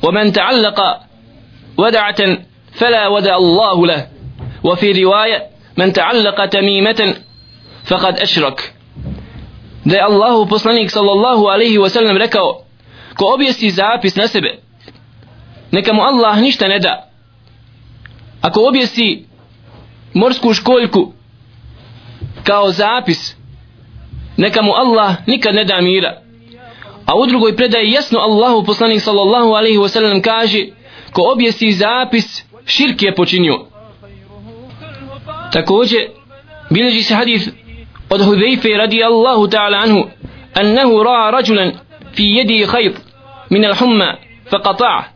ومن 0.04 0.32
تعلق 0.32 0.80
ودعة 1.78 2.38
فلا 2.72 3.08
ودع 3.08 3.36
الله 3.38 3.88
له 3.88 4.08
وفي 4.64 5.04
رواية 5.04 5.48
من 5.78 5.94
تعلق 5.94 6.46
تميمة 6.46 7.16
فقد 7.86 8.18
أشرك 8.20 8.74
da 9.86 9.96
je 9.96 10.02
Allahu 10.02 10.50
poslanik 10.50 10.92
sallallahu 10.92 11.48
alaihi 11.48 11.78
wa 11.78 11.90
sallam 11.90 12.18
rekao 12.18 12.64
ko 13.18 13.34
objesi 13.34 13.70
zapis 13.70 14.16
na 14.16 14.28
sebe 14.28 14.60
neka 15.74 15.94
mu 15.94 16.02
Allah 16.02 16.38
ništa 16.42 16.68
ne 16.68 16.80
da. 16.80 17.10
Ako 18.42 18.68
objesi 18.68 19.26
morsku 20.14 20.54
školjku 20.54 21.14
kao 22.44 22.72
zapis 22.72 23.36
neka 24.38 24.62
mu 24.62 24.72
Allah 24.74 25.16
nikad 25.28 25.56
ne 25.56 25.64
da 25.64 25.82
mira. 25.82 26.22
A 27.06 27.16
u 27.16 27.26
drugoj 27.26 27.56
predaji 27.56 27.92
jasno 27.92 28.20
Allahu 28.20 28.64
poslanik 28.66 29.02
sallallahu 29.02 29.54
alaihi 29.54 29.78
wa 29.78 29.90
sallam 29.90 30.22
kaže 30.22 30.68
ko 31.12 31.22
objesi 31.34 31.72
zapis 31.72 32.46
širk 32.66 33.02
je 33.02 33.16
počinio. 33.16 33.66
Također 35.52 36.02
bilježi 36.70 37.04
se 37.04 37.16
hadith 37.16 37.50
قد 38.14 38.22
حذيفه 38.22 38.70
رضي 38.78 39.06
الله 39.08 39.48
تعالى 39.48 39.78
عنه 39.78 40.06
أنه 40.58 41.04
رأى 41.04 41.32
رجلا 41.32 41.74
في 42.14 42.24
يده 42.24 42.66
خيط 42.66 42.94
من 43.52 43.66
الحمى 43.66 44.14
فقطعه 44.52 45.08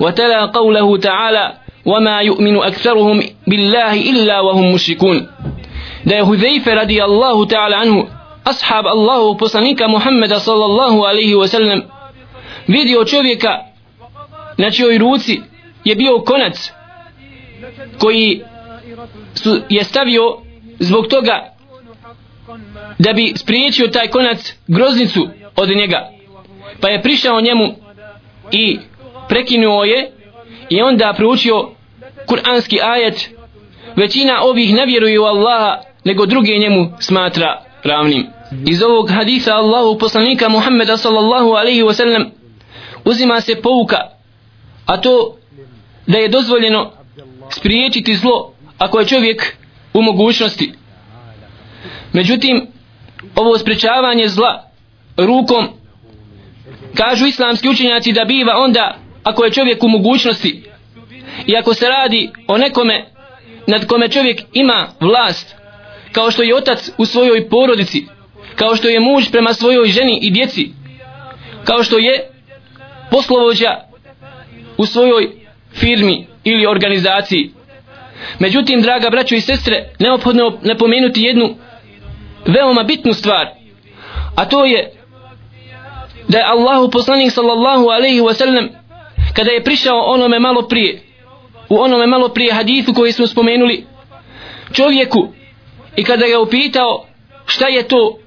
وتلا 0.00 0.46
قوله 0.46 0.96
تعالى 0.96 1.54
وما 1.86 2.20
يؤمن 2.20 2.56
أكثرهم 2.56 3.22
بالله 3.46 4.10
إلا 4.10 4.40
وهم 4.40 4.74
مشركون. 4.74 5.26
دا 6.06 6.24
حذيفه 6.26 6.74
رضي 6.74 7.04
الله 7.04 7.46
تعالى 7.46 7.76
عنه 7.76 8.08
أصحاب 8.46 8.86
الله 8.86 9.34
بصنيك 9.34 9.82
محمد 9.82 10.34
صلى 10.34 10.64
الله 10.64 11.08
عليه 11.08 11.34
وسلم. 11.34 11.82
فيديو 12.66 13.02
تشوفيكا 13.02 13.62
نتشيو 14.60 14.90
يروتسي 14.90 15.42
يبيو 15.86 16.22
كونت 16.22 16.56
koji 17.98 18.40
su, 19.34 19.60
je 19.68 19.84
da 22.98 23.12
bi 23.12 23.32
spriječio 23.36 23.88
taj 23.88 24.08
konac 24.08 24.54
groznicu 24.66 25.28
od 25.56 25.68
njega. 25.68 26.10
Pa 26.80 26.88
je 26.88 27.02
prišao 27.02 27.40
njemu 27.40 27.74
i 28.52 28.78
prekinuo 29.28 29.84
je 29.84 30.10
i 30.68 30.82
onda 30.82 31.14
proučio 31.16 31.68
kuranski 32.26 32.78
ajet. 32.82 33.30
Većina 33.96 34.40
ovih 34.42 34.74
ne 34.74 34.86
vjeruju 34.86 35.22
Allaha 35.22 35.80
nego 36.04 36.26
druge 36.26 36.58
njemu 36.58 36.92
smatra 37.00 37.62
ravnim. 37.84 38.26
Iz 38.66 38.82
ovog 38.82 39.10
hadisa 39.10 39.54
Allahu 39.54 39.98
poslanika 39.98 40.48
Muhammeda 40.48 40.96
sallallahu 40.96 41.50
alaihi 41.50 41.82
wasallam 41.82 42.24
uzima 43.04 43.40
se 43.40 43.62
pouka 43.62 44.16
a 44.86 45.00
to 45.00 45.36
da 46.06 46.18
je 46.18 46.28
dozvoljeno 46.28 46.92
spriječiti 47.50 48.16
zlo 48.16 48.52
ako 48.78 49.00
je 49.00 49.06
čovjek 49.06 49.56
u 49.94 50.02
mogućnosti. 50.02 50.72
Međutim 52.12 52.66
ovo 53.34 53.58
spriječavanje 53.58 54.28
zla 54.28 54.70
rukom 55.16 55.68
kažu 56.94 57.26
islamski 57.26 57.68
učenjaci 57.68 58.12
da 58.12 58.24
biva 58.24 58.52
onda 58.56 58.96
ako 59.22 59.44
je 59.44 59.52
čovjek 59.52 59.82
u 59.82 59.88
mogućnosti 59.88 60.62
i 61.46 61.56
ako 61.56 61.74
se 61.74 61.86
radi 61.88 62.30
o 62.48 62.58
nekome 62.58 63.04
nad 63.66 63.86
kome 63.86 64.08
čovjek 64.08 64.40
ima 64.52 64.88
vlast 65.00 65.54
kao 66.12 66.30
što 66.30 66.42
je 66.42 66.56
otac 66.56 66.90
u 66.98 67.04
svojoj 67.04 67.48
porodici 67.48 68.06
kao 68.54 68.76
što 68.76 68.88
je 68.88 69.00
muž 69.00 69.30
prema 69.30 69.54
svojoj 69.54 69.88
ženi 69.88 70.18
i 70.22 70.30
djeci 70.30 70.70
kao 71.64 71.82
što 71.82 71.98
je 71.98 72.30
poslovođa 73.10 73.80
u 74.76 74.86
svojoj 74.86 75.30
firmi 75.72 76.26
ili 76.44 76.66
organizaciji. 76.66 77.50
Međutim 78.38 78.82
draga 78.82 79.10
braćo 79.10 79.34
i 79.34 79.40
sestre 79.40 79.88
neophodno 79.98 80.58
napomenuti 80.62 81.22
jednu 81.22 81.56
veoma 82.46 82.82
bitnu 82.82 83.14
stvar 83.14 83.46
a 84.36 84.44
to 84.44 84.64
je 84.64 84.92
da 86.28 86.38
je 86.38 86.44
Allahu 86.44 86.90
poslanik 86.90 87.32
sallallahu 87.32 87.88
alaihi 87.88 88.20
wa 88.20 88.34
sallam 88.34 88.68
kada 89.34 89.50
je 89.50 89.64
prišao 89.64 90.00
onome 90.00 90.38
malo 90.38 90.62
prije 90.62 91.02
u 91.68 91.80
onome 91.80 92.06
malo 92.06 92.28
prije 92.28 92.52
hadithu 92.52 92.94
koji 92.94 93.12
smo 93.12 93.26
spomenuli 93.26 93.86
čovjeku 94.72 95.28
i 95.96 96.04
kada 96.04 96.26
ga 96.28 96.40
upitao 96.40 97.06
šta 97.46 97.68
je 97.68 97.88
to 97.88 98.18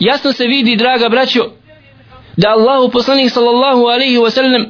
jasno 0.00 0.32
se 0.32 0.44
vidi 0.44 0.76
draga 0.76 1.08
braćo 1.08 1.50
da 2.36 2.48
Allahu 2.50 2.90
poslanik 2.90 3.30
sallallahu 3.30 3.84
alaihi 3.84 4.18
wa 4.18 4.30
sallam 4.30 4.66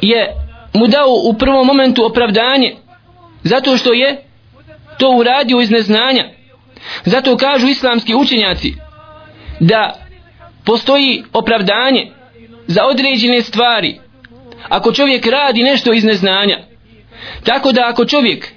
je 0.00 0.34
mu 0.74 0.86
dao 0.86 1.08
u 1.24 1.34
prvom 1.34 1.66
momentu 1.66 2.04
opravdanje 2.04 2.76
zato 3.42 3.76
što 3.76 3.92
je 3.92 4.24
to 4.98 5.10
uradio 5.10 5.60
iz 5.60 5.70
neznanja 5.70 6.24
zato 7.04 7.36
kažu 7.36 7.68
islamski 7.68 8.14
učenjaci 8.14 8.74
da 9.60 9.94
postoji 10.64 11.24
opravdanje 11.32 12.12
za 12.66 12.84
određene 12.84 13.42
stvari 13.42 14.00
ako 14.68 14.92
čovjek 14.92 15.26
radi 15.26 15.62
nešto 15.62 15.92
iz 15.92 16.04
neznanja. 16.04 16.58
Tako 17.44 17.72
da 17.72 17.88
ako 17.88 18.04
čovjek 18.04 18.48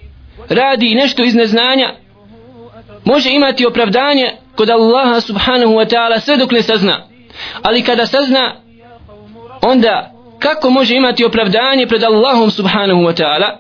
radi 0.50 0.96
nešto 0.96 1.24
iz 1.24 1.36
neznanja 1.36 1.94
može 3.04 3.30
imati 3.32 3.66
opravdanje 3.66 4.32
kod 4.56 4.70
Allaha 4.70 5.22
subhanahu 5.22 5.74
wa 5.74 5.94
ta'ala 5.94 6.20
sve 6.20 6.38
dok 6.38 6.52
ne 6.52 6.62
sazna. 6.62 7.08
Ali 7.62 7.82
kada 7.82 8.06
sazna 8.06 8.56
onda 9.62 10.12
kako 10.40 10.70
može 10.70 10.96
imati 10.96 11.26
opravdanje 11.26 11.88
pred 11.88 12.04
Allahom 12.04 12.52
subhanahu 12.52 13.02
wa 13.02 13.24
ta'ala? 13.24 13.58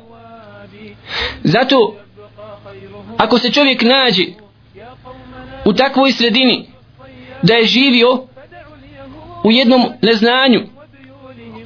Zato 1.44 1.96
ako 3.18 3.40
se 3.40 3.52
čovjek 3.52 3.82
nađe 3.82 4.26
u 5.66 5.74
takvoj 5.74 6.12
sredini 6.12 6.68
da 7.42 7.54
je 7.54 7.66
živio 7.66 8.28
u 9.44 9.52
jednom 9.52 9.84
neznanju 10.02 10.62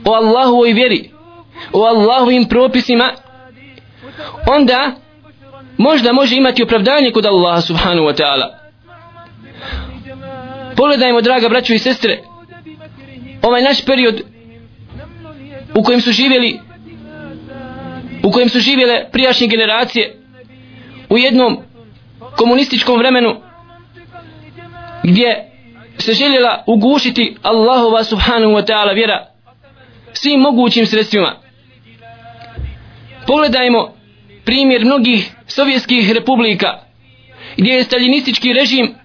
o 0.05 0.13
Allahovoj 0.13 0.73
vjeri 0.73 1.11
o 1.73 1.83
Allahovim 1.83 2.45
propisima 2.45 3.13
onda 4.47 4.95
možda 5.77 6.13
može 6.13 6.35
imati 6.35 6.63
opravdanje 6.63 7.11
kod 7.11 7.25
Allaha 7.25 7.61
subhanahu 7.61 8.07
wa 8.07 8.21
ta'ala. 8.21 8.57
Pogledajmo 10.75 11.21
draga 11.21 11.49
braćo 11.49 11.73
i 11.73 11.79
sestre 11.79 12.19
ovaj 13.41 13.61
naš 13.61 13.85
period 13.85 14.21
u 15.75 15.83
kojem 15.83 16.01
su 16.01 16.11
živjeli 16.11 16.59
u 18.23 18.31
kojem 18.31 18.49
su 18.49 18.59
živjele 18.59 19.05
prijašnje 19.11 19.47
generacije 19.47 20.15
u 21.09 21.17
jednom 21.17 21.57
komunističkom 22.37 22.99
vremenu 22.99 23.35
gdje 25.03 25.49
se 25.97 26.13
željela 26.13 26.63
ugušiti 26.67 27.35
Allahova 27.41 28.03
subhanahu 28.03 28.51
wa 28.51 28.65
ta'ala 28.65 28.95
vjera 28.95 29.25
svim 30.13 30.39
mogućim 30.39 30.85
sredstvima 30.85 31.35
pogledajmo 33.27 33.93
primjer 34.45 34.85
mnogih 34.85 35.31
sovjetskih 35.47 36.11
republika 36.11 36.79
gdje 37.57 37.71
je 37.71 37.83
staljinistički 37.83 38.53
režim 38.53 38.95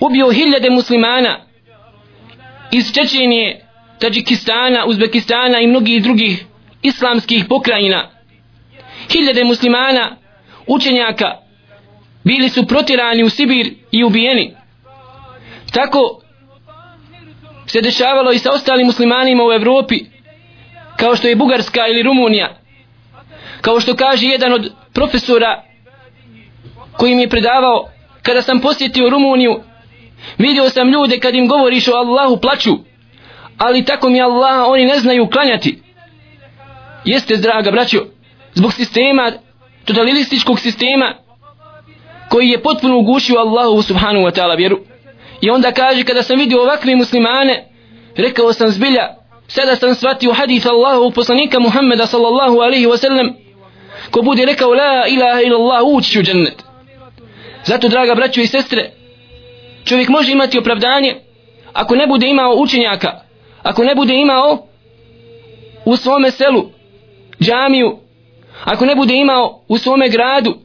ubio 0.00 0.30
hiljade 0.30 0.70
muslimana 0.70 1.40
iz 2.72 2.92
Čečenije, 2.92 3.60
Tadžikistana, 3.98 4.84
Uzbekistana 4.86 5.60
i 5.60 5.66
mnogih 5.66 6.02
drugih 6.02 6.44
islamskih 6.82 7.44
pokrajina. 7.48 8.10
Hiljade 9.12 9.44
muslimana, 9.44 10.16
učenjaka, 10.66 11.36
bili 12.24 12.48
su 12.48 12.66
protirani 12.66 13.24
u 13.24 13.30
Sibir 13.30 13.74
i 13.90 14.04
ubijeni. 14.04 14.54
Tako 15.72 16.20
se 17.66 17.80
dešavalo 17.80 18.32
i 18.32 18.38
sa 18.38 18.52
ostalim 18.52 18.86
muslimanima 18.86 19.44
u 19.44 19.52
Evropi, 19.52 20.04
kao 20.96 21.16
što 21.16 21.28
je 21.28 21.36
Bugarska 21.36 21.86
ili 21.88 22.02
Rumunija. 22.02 22.56
Kao 23.60 23.80
što 23.80 23.96
kaže 23.96 24.26
jedan 24.26 24.52
od 24.52 24.72
profesora 24.94 25.62
koji 26.92 27.14
mi 27.14 27.22
je 27.22 27.28
predavao, 27.28 27.88
kada 28.22 28.42
sam 28.42 28.60
posjetio 28.60 29.10
Rumuniju, 29.10 29.60
vidio 30.38 30.70
sam 30.70 30.88
ljude 30.88 31.18
kad 31.18 31.34
im 31.34 31.48
govoriš 31.48 31.88
o 31.88 31.92
Allahu 31.92 32.36
plaću, 32.36 32.78
ali 33.58 33.84
tako 33.84 34.08
mi 34.08 34.20
Allah 34.20 34.68
oni 34.68 34.84
ne 34.84 34.98
znaju 34.98 35.26
klanjati. 35.26 35.82
Jeste, 37.04 37.36
draga 37.36 37.70
braćo, 37.70 37.98
zbog 38.54 38.72
sistema, 38.72 39.32
totalističkog 39.84 40.60
sistema, 40.60 41.14
koji 42.28 42.48
je 42.48 42.62
potpuno 42.62 42.98
ugušio 42.98 43.38
Allahu 43.38 43.82
subhanahu 43.82 44.26
wa 44.26 44.40
ta'ala 44.40 44.56
vjeru. 44.56 44.89
I 45.40 45.50
onda 45.50 45.72
kaže, 45.72 46.04
kada 46.04 46.22
sam 46.22 46.38
vidio 46.38 46.62
ovakve 46.62 46.96
muslimane, 46.96 47.64
rekao 48.16 48.52
sam 48.52 48.70
zbilja, 48.70 49.08
sada 49.48 49.76
sam 49.76 49.94
shvatio 49.94 50.32
hadith 50.32 50.66
Allahu 50.66 51.10
poslanika 51.10 51.60
Muhammeda 51.60 52.06
sallallahu 52.06 52.60
alaihi 52.60 52.86
wa 52.86 52.96
sallam, 52.96 53.30
ko 54.10 54.22
bude 54.22 54.44
rekao 54.46 54.74
la 54.74 55.06
ilaha 55.08 55.40
ila 55.40 55.56
Allah 55.56 55.82
ući 55.86 56.18
u 56.18 56.22
džennet. 56.22 56.64
Zato, 57.64 57.88
draga 57.88 58.14
braćo 58.14 58.40
i 58.40 58.46
sestre, 58.46 58.90
čovjek 59.84 60.08
može 60.08 60.32
imati 60.32 60.58
opravdanje 60.58 61.16
ako 61.72 61.96
ne 61.96 62.06
bude 62.06 62.28
imao 62.28 62.54
učenjaka, 62.54 63.20
ako 63.62 63.84
ne 63.84 63.94
bude 63.94 64.14
imao 64.14 64.66
u 65.84 65.96
svome 65.96 66.30
selu 66.30 66.70
džamiju, 67.40 67.98
ako 68.64 68.86
ne 68.86 68.94
bude 68.94 69.14
imao 69.14 69.62
u 69.68 69.78
svome 69.78 70.08
gradu 70.08 70.58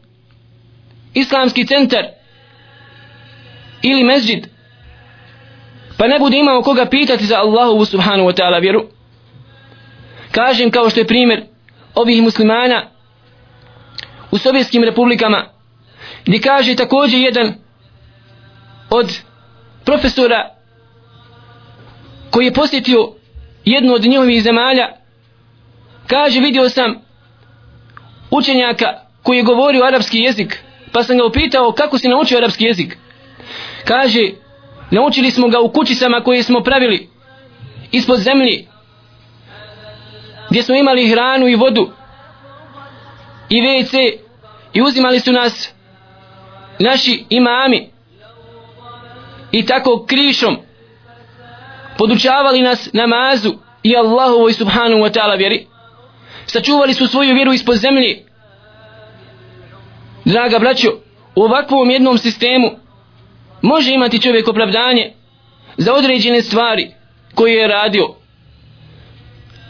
islamski 1.13 1.67
centar 1.67 2.05
ili 3.81 4.03
mezđid, 4.03 4.47
pa 5.97 6.07
ne 6.07 6.19
bude 6.19 6.37
imao 6.37 6.61
koga 6.61 6.85
pitati 6.85 7.25
za 7.25 7.37
Allahu 7.37 7.85
subhanahu 7.85 8.29
wa 8.29 8.33
ta'ala 8.33 8.61
vjeru. 8.61 8.85
Kažem 10.31 10.71
kao 10.71 10.89
što 10.89 10.99
je 10.99 11.07
primjer 11.07 11.43
ovih 11.95 12.23
muslimana 12.23 12.89
u 14.31 14.37
sovjetskim 14.37 14.83
republikama 14.83 15.45
gdje 16.25 16.41
kaže 16.41 16.75
također 16.75 17.19
jedan 17.19 17.53
od 18.89 19.19
profesora 19.85 20.49
koji 22.31 22.45
je 22.45 22.53
posjetio 22.53 23.11
jednu 23.65 23.93
od 23.93 24.05
njihovih 24.05 24.43
zemalja 24.43 24.87
kaže 26.07 26.39
vidio 26.39 26.69
sam 26.69 26.95
učenjaka 28.31 28.87
koji 29.23 29.37
je 29.37 29.43
govorio 29.43 29.85
arapski 29.85 30.19
jezik 30.19 30.59
pa 30.91 31.03
sam 31.03 31.17
ga 31.17 31.25
upitao 31.25 31.71
kako 31.71 31.97
si 31.97 32.07
naučio 32.07 32.37
arapski 32.37 32.63
jezik 32.63 32.97
kaže 33.85 34.31
naučili 34.91 35.31
smo 35.31 35.47
ga 35.47 35.59
u 35.59 35.69
kućicama 35.71 36.21
koje 36.21 36.43
smo 36.43 36.63
pravili 36.63 37.09
ispod 37.91 38.19
zemlji 38.19 38.67
gdje 40.49 40.63
smo 40.63 40.75
imali 40.75 41.09
hranu 41.09 41.47
i 41.47 41.55
vodu 41.55 41.91
i 43.49 43.61
WC 43.61 44.17
i 44.73 44.81
uzimali 44.81 45.19
su 45.19 45.31
nas 45.31 45.73
naši 46.79 47.25
imami 47.29 47.89
i 49.51 49.65
tako 49.65 50.05
krišom 50.07 50.57
podučavali 51.97 52.61
nas 52.61 52.89
namazu 52.93 53.53
i 53.83 53.95
Allahovoj 53.95 54.53
subhanahu 54.53 55.01
wa 55.01 55.09
ta'ala 55.09 55.37
vjeri. 55.37 55.67
Sačuvali 56.45 56.93
su 56.93 57.07
svoju 57.07 57.33
vjeru 57.33 57.53
ispod 57.53 57.75
zemlje. 57.75 58.23
Draga 60.25 60.59
braćo 60.59 60.89
u 61.35 61.43
ovakvom 61.43 61.89
jednom 61.89 62.17
sistemu 62.17 62.71
može 63.65 63.93
imati 63.93 64.21
čovjek 64.21 64.47
opravdanje 64.47 65.13
za 65.77 65.93
određene 65.93 66.41
stvari 66.41 66.91
koje 67.35 67.53
je 67.53 67.67
radio. 67.67 68.15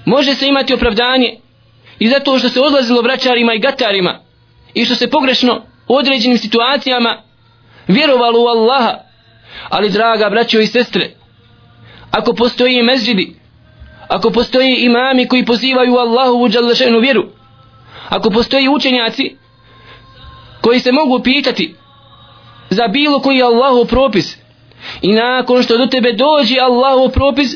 Može 0.05 0.33
se 0.33 0.47
imati 0.47 0.73
opravdanje 0.73 1.39
i 1.99 2.07
zato 2.07 2.39
što 2.39 2.49
se 2.49 2.61
odlazilo 2.61 3.01
vraćarima 3.01 3.53
i 3.53 3.59
gatarima 3.59 4.19
i 4.73 4.85
što 4.85 4.95
se 4.95 5.09
pogrešno 5.09 5.61
u 5.87 5.95
određenim 5.95 6.37
situacijama 6.37 7.21
vjerovalo 7.87 8.43
u 8.43 8.47
Allaha. 8.47 8.93
Ali 9.69 9.89
draga 9.89 10.29
braćo 10.29 10.59
i 10.59 10.67
sestre 10.67 11.11
ako 12.11 12.33
postoji 12.33 12.83
mezđidi 12.83 13.35
ako 14.07 14.29
postoji 14.29 14.75
imami 14.75 15.27
koji 15.27 15.45
pozivaju 15.45 15.97
Allahu 15.97 16.43
u 16.43 16.49
džalešenu 16.49 16.99
vjeru 16.99 17.23
ako 18.09 18.29
postoji 18.29 18.69
učenjaci 18.69 19.35
koji 20.61 20.79
se 20.79 20.91
mogu 20.91 21.23
pitati 21.23 21.75
za 22.69 22.87
bilo 22.87 23.19
koji 23.19 23.41
Allahu 23.41 23.85
propis. 23.85 24.37
I 25.01 25.13
nakon 25.13 25.63
što 25.63 25.77
do 25.77 25.85
tebe 25.85 26.13
dođe 26.13 26.59
Allahu 26.59 27.09
propis 27.09 27.55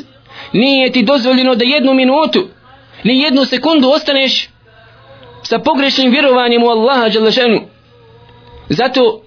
nije 0.54 0.92
ti 0.92 1.04
dozvoljeno 1.04 1.56
da 1.56 1.66
jednu 1.66 1.94
minutu 1.94 2.48
ni 3.04 3.20
jednu 3.20 3.46
sekundu 3.46 3.90
ostaneš 3.90 4.50
sa 5.44 5.60
pogrešnim 5.60 6.12
vjerovanjem 6.12 6.64
u 6.64 6.70
Allaha 6.70 7.10
Đalešanu. 7.10 7.62
Zato 8.70 9.22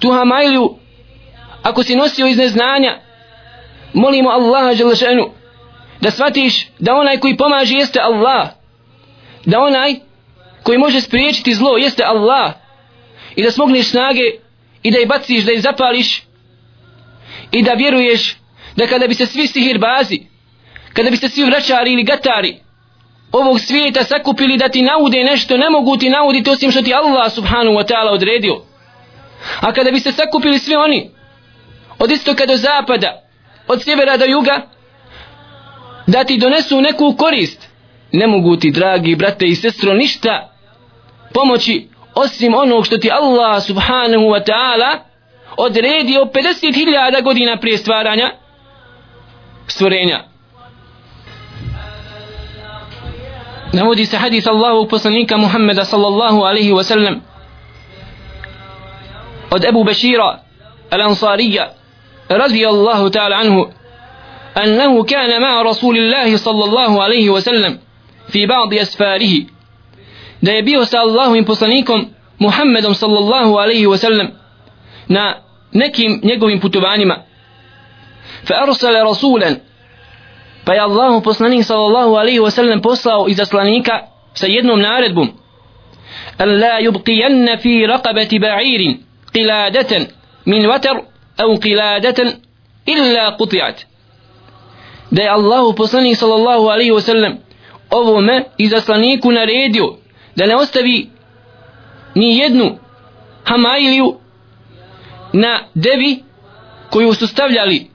tu 0.00 0.12
hamajlju 0.12 0.74
ako 1.62 1.82
si 1.82 1.96
nosio 1.96 2.26
iz 2.26 2.38
neznanja 2.38 2.98
molimo 3.92 4.30
Allaha 4.30 4.74
Đalešanu 4.74 5.30
da 6.00 6.10
shvatiš 6.10 6.68
da 6.78 6.94
onaj 6.94 7.18
koji 7.18 7.36
pomaže 7.36 7.74
jeste 7.74 8.00
Allah 8.00 8.48
da 9.44 9.60
onaj 9.60 9.94
koji 10.62 10.78
može 10.78 11.00
spriječiti 11.00 11.54
zlo 11.54 11.76
jeste 11.76 12.04
Allah 12.04 12.52
i 13.36 13.42
da 13.42 13.50
smogneš 13.50 13.90
snage 13.90 14.22
i 14.82 14.90
da 14.90 14.98
ih 14.98 15.08
baciš, 15.08 15.44
da 15.44 15.52
ih 15.52 15.62
zapališ. 15.62 16.22
I 17.52 17.62
da 17.62 17.72
vjeruješ 17.72 18.36
da 18.76 18.86
kada 18.86 19.06
bi 19.06 19.14
se 19.14 19.26
svi 19.26 19.46
sihirbazi 19.46 20.20
kada 20.92 21.10
bi 21.10 21.16
se 21.16 21.28
svi 21.28 21.44
vraćari 21.44 21.92
ili 21.92 22.02
gatari 22.02 22.56
ovog 23.32 23.60
svijeta 23.60 24.04
sakupili 24.04 24.56
da 24.56 24.68
ti 24.68 24.82
naude 24.82 25.24
nešto 25.24 25.56
ne 25.56 25.70
mogu 25.70 25.96
ti 25.96 26.10
nauditi 26.10 26.50
osim 26.50 26.70
što 26.70 26.82
ti 26.82 26.94
Allah 26.94 27.32
subhanahu 27.32 27.76
wa 27.76 27.92
ta'ala 27.92 28.10
odredio. 28.12 28.62
A 29.60 29.72
kada 29.72 29.90
bi 29.90 30.00
se 30.00 30.12
sakupili 30.12 30.58
svi 30.58 30.74
oni 30.74 31.10
od 31.98 32.10
istoka 32.10 32.46
do 32.46 32.56
zapada, 32.56 33.22
od 33.68 33.82
sjevera 33.82 34.16
do 34.16 34.24
juga, 34.24 34.66
da 36.06 36.24
ti 36.24 36.36
donesu 36.36 36.80
neku 36.80 37.14
korist, 37.18 37.68
ne 38.12 38.26
mogu 38.26 38.56
ti, 38.56 38.70
dragi 38.70 39.16
brate 39.16 39.46
i 39.46 39.54
sestro, 39.54 39.94
ništa 39.94 40.52
pomoći 41.34 41.88
osim 42.14 42.54
onog 42.54 42.86
što 42.86 42.98
ti 42.98 43.10
Allah 43.10 43.62
subhanahu 43.62 44.24
wa 44.24 44.44
ta'ala 44.44 44.98
odredio 45.56 46.20
50.000 46.20 47.22
godina 47.22 47.56
prije 47.56 47.78
stvaranja 47.78 48.30
stvorenja. 49.66 50.24
Navodi 53.72 54.06
se 54.06 54.16
hadis 54.16 54.46
Allahu 54.46 54.88
poslanika 54.88 55.36
Muhammeda 55.36 55.84
sallallahu 55.84 56.42
alaihi 56.42 56.72
wa 56.72 56.82
sallam 56.82 57.20
od 59.50 59.64
Ebu 59.64 59.84
Bešira 59.84 60.38
al-Ansarija 60.90 61.82
الله 62.70 63.08
تعالى 63.08 63.34
عنه 63.34 63.68
أنه 64.56 65.04
كان 65.04 65.42
مع 65.42 65.62
رسول 65.62 65.98
الله 65.98 66.36
صلى 66.36 66.64
الله 66.64 67.02
عليه 67.02 67.30
وسلم 67.30 67.78
في 68.28 68.46
بعض 68.46 68.74
أسفاره 68.74 69.51
da 70.42 70.52
je 70.52 70.62
bio 70.62 70.84
sa 70.84 70.98
Allahovim 71.00 71.44
poslanikom 71.44 72.06
Muhammedom 72.38 72.94
sallallahu 72.94 73.56
alaihi 73.58 73.86
wa 73.86 73.98
sallam 73.98 74.28
na 75.08 75.34
nekim 75.72 76.20
njegovim 76.22 76.60
putovanjima. 76.60 77.16
Fa 78.48 78.54
arsala 78.54 79.02
rasulan 79.04 79.56
pa 80.64 80.74
je 80.74 80.80
Allahu 80.80 81.22
poslanik 81.22 81.64
sallallahu 81.64 82.16
alaihi 82.16 82.40
wa 82.40 82.50
sallam 82.50 82.80
poslao 82.80 83.28
izaslanika 83.28 84.00
sa 84.34 84.46
jednom 84.46 84.80
naredbom. 84.80 85.28
An 86.38 86.58
la 86.58 86.80
yubqiyanna 86.80 87.58
fi 87.58 87.86
raqabati 87.86 88.38
ba'irin 88.38 88.98
qiladatan 89.32 90.06
min 90.46 90.66
watar 90.66 90.96
au 91.38 91.58
qiladatan 91.58 92.28
illa 92.86 93.36
qutiat. 93.38 93.86
Da 95.10 95.22
je 95.22 95.28
Allahu 95.28 95.74
poslanik 95.74 96.16
sallallahu 96.16 96.68
alaihi 96.70 96.92
wasallam 96.92 97.38
ovome 97.90 98.44
i 98.58 98.68
zaslaniku 98.68 99.32
naredio 99.32 100.01
da 100.36 100.46
ne 100.46 100.56
ostavi 100.56 101.10
ni 102.14 102.38
jednu 102.38 102.78
hamailiju 103.44 104.16
na 105.32 105.60
devi 105.74 106.22
koju 106.90 107.14
su 107.14 107.26
stavljali 107.26 107.90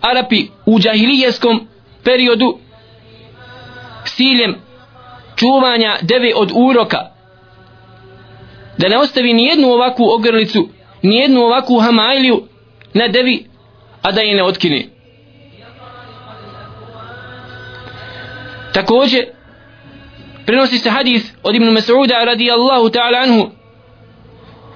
Arapi 0.00 0.46
u 0.66 0.78
džahilijeskom 0.78 1.68
periodu 2.04 2.58
s 4.04 4.16
ciljem 4.16 4.56
čuvanja 5.36 5.96
deve 6.02 6.32
od 6.34 6.52
uroka. 6.54 7.10
Da 8.78 8.88
ne 8.88 8.98
ostavi 8.98 9.32
ni 9.32 9.44
jednu 9.44 9.68
ovakvu 9.68 10.04
ogrlicu 10.10 10.68
ni 11.02 11.16
jednu 11.16 11.40
ovakvu 11.40 11.80
hamailiju 11.80 12.42
na 12.94 13.08
devi 13.08 13.46
a 14.02 14.12
da 14.12 14.20
je 14.20 14.36
ne 14.36 14.42
otkine. 14.42 14.84
Također 18.72 19.26
prenosi 20.47 20.77
se 20.77 20.89
hadis 20.89 21.33
od 21.43 21.55
Ibn 21.55 21.65
Mas'uda 21.65 22.25
radijallahu 22.25 22.89
ta'ala 22.89 23.17
anhu 23.23 23.51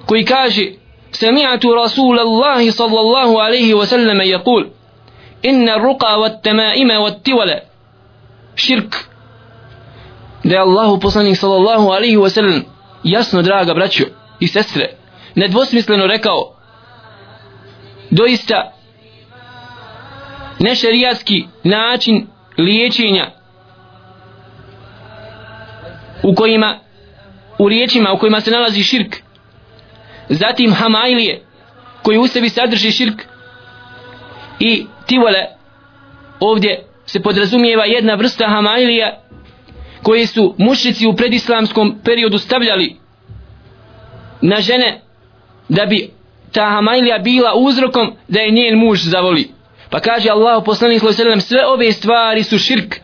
koji 0.06 0.24
kaže 0.24 0.78
سمعت 1.12 1.66
رسول 1.66 2.18
الله 2.18 2.70
صلى 2.70 3.00
الله 3.00 3.42
عليه 3.42 3.74
وسلم 3.74 4.20
يقول 4.20 4.70
إن 5.44 5.68
الرقى 5.68 6.20
والتمائم 6.20 6.90
والتولى 6.90 7.62
شرك 8.56 8.94
da 10.44 10.54
je 10.54 10.60
Allahu 10.60 11.00
poslanik 11.00 11.36
sallallahu 11.36 11.90
alaihi 11.92 12.16
wa 12.16 12.30
sallam 12.30 12.62
jasno 13.04 13.42
draga 13.42 13.74
braćo 13.74 14.04
i 14.40 14.46
sestre 14.46 14.90
nedvosmisleno 15.34 16.06
rekao 16.06 16.54
doista 18.10 18.72
nešerijatski 20.58 21.46
način 21.64 22.26
liječenja 22.58 23.30
u 26.23 26.35
kojima 26.35 26.79
u 27.59 27.69
riječima 27.69 28.13
u 28.13 28.17
kojima 28.17 28.41
se 28.41 28.51
nalazi 28.51 28.83
širk. 28.83 29.15
Zatim 30.29 30.73
hamailije 30.73 31.41
koji 32.03 32.17
u 32.17 32.27
sebi 32.27 32.49
sadrži 32.49 32.91
širk. 32.91 33.21
I 34.59 34.85
tivole 35.07 35.45
ovdje 36.39 36.85
se 37.05 37.21
podrazumijeva 37.21 37.85
jedna 37.85 38.15
vrsta 38.15 38.47
hamailija 38.47 39.19
koji 40.03 40.25
su 40.25 40.55
mušnici 40.57 41.07
u 41.07 41.15
predislamskom 41.15 41.99
periodu 42.03 42.37
stavljali 42.37 42.95
na 44.41 44.61
žene 44.61 45.01
da 45.69 45.85
bi 45.85 46.09
ta 46.51 46.69
hamailija 46.69 47.19
bila 47.19 47.53
uzrokom 47.55 48.13
da 48.27 48.39
je 48.39 48.51
njen 48.51 48.77
muž 48.77 48.99
zavoli. 49.01 49.51
Pa 49.89 49.99
kaže 49.99 50.29
Allah 50.29 50.63
poslanik 50.65 51.01
sve 51.39 51.65
ove 51.65 51.91
stvari 51.91 52.43
su 52.43 52.57
širk. 52.57 52.95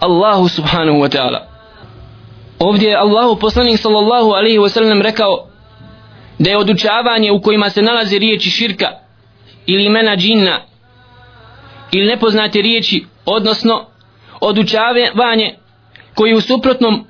Allahu 0.00 0.48
subhanahu 0.48 0.98
wa 0.98 1.08
ta'ala 1.16 1.53
ovdje 2.64 2.88
je 2.88 2.96
Allahu 2.96 3.36
poslanik 3.40 3.80
sallallahu 3.80 4.30
alaihi 4.30 4.58
wasallam 4.58 5.02
rekao 5.02 5.48
da 6.38 6.50
je 6.50 6.58
odučavanje 6.58 7.32
u 7.32 7.40
kojima 7.40 7.70
se 7.70 7.82
nalaze 7.82 8.18
riječi 8.18 8.50
širka 8.50 8.88
ili 9.66 9.84
imena 9.84 10.16
džinna 10.16 10.60
ili 11.92 12.06
nepoznate 12.06 12.62
riječi 12.62 13.04
odnosno 13.26 13.86
odučavanje 14.40 15.54
koji 16.14 16.34
u 16.34 16.40
suprotnom 16.40 17.06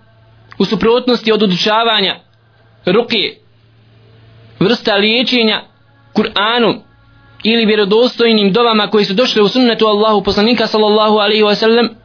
u 0.58 0.64
suprotnosti 0.64 1.32
od 1.32 1.42
odučavanja 1.42 2.16
ruke 2.86 3.36
vrsta 4.60 4.94
liječenja 4.94 5.62
Kur'anom 6.14 6.80
ili 7.42 7.66
vjerodostojnim 7.66 8.52
dovama 8.52 8.90
koji 8.90 9.04
su 9.04 9.14
došli 9.14 9.42
u 9.42 9.48
sunnetu 9.48 9.86
Allahu 9.86 10.22
poslanika 10.22 10.66
sallallahu 10.66 11.16
alaihi 11.16 11.42
wasallam 11.42 11.54
sallam 11.54 12.03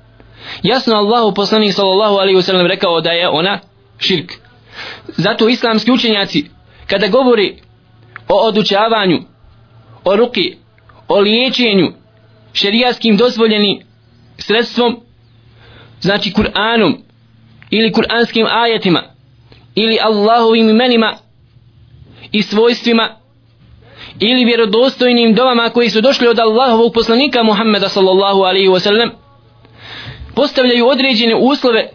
jasno 0.63 0.95
Allahu 0.95 1.33
poslanik 1.33 1.73
sallallahu 1.73 2.15
alaihi 2.15 2.37
wasallam 2.37 2.67
rekao 2.67 3.01
da 3.01 3.11
je 3.11 3.29
ona 3.29 3.59
širk. 3.97 4.31
Zato 5.07 5.49
islamski 5.49 5.91
učenjaci 5.91 6.45
kada 6.87 7.07
govori 7.07 7.57
o 8.27 8.47
odučavanju 8.47 9.19
o 10.03 10.15
ruki 10.15 10.55
o 11.07 11.19
liječenju 11.19 11.91
šerijaskim 12.53 13.17
dozvoljenim 13.17 13.79
sredstvom 14.37 14.99
znači 16.01 16.31
Kur'anom 16.31 16.97
ili 17.69 17.91
kur'anskim 17.91 18.47
ajetima 18.51 19.03
ili 19.75 19.97
Allahovim 20.01 20.69
imenima 20.69 21.17
i 22.31 22.41
svojstvima 22.41 23.15
ili 24.19 24.45
vjerodostojnim 24.45 25.33
dovama 25.33 25.69
koji 25.69 25.89
su 25.89 26.01
došli 26.01 26.27
od 26.27 26.39
Allahovog 26.39 26.93
poslanika 26.93 27.43
Muhammeda 27.43 27.89
sallallahu 27.89 28.41
alaihi 28.41 28.67
wasallam 28.67 29.09
postavljaju 30.39 30.87
određene 30.87 31.35
uslove 31.35 31.89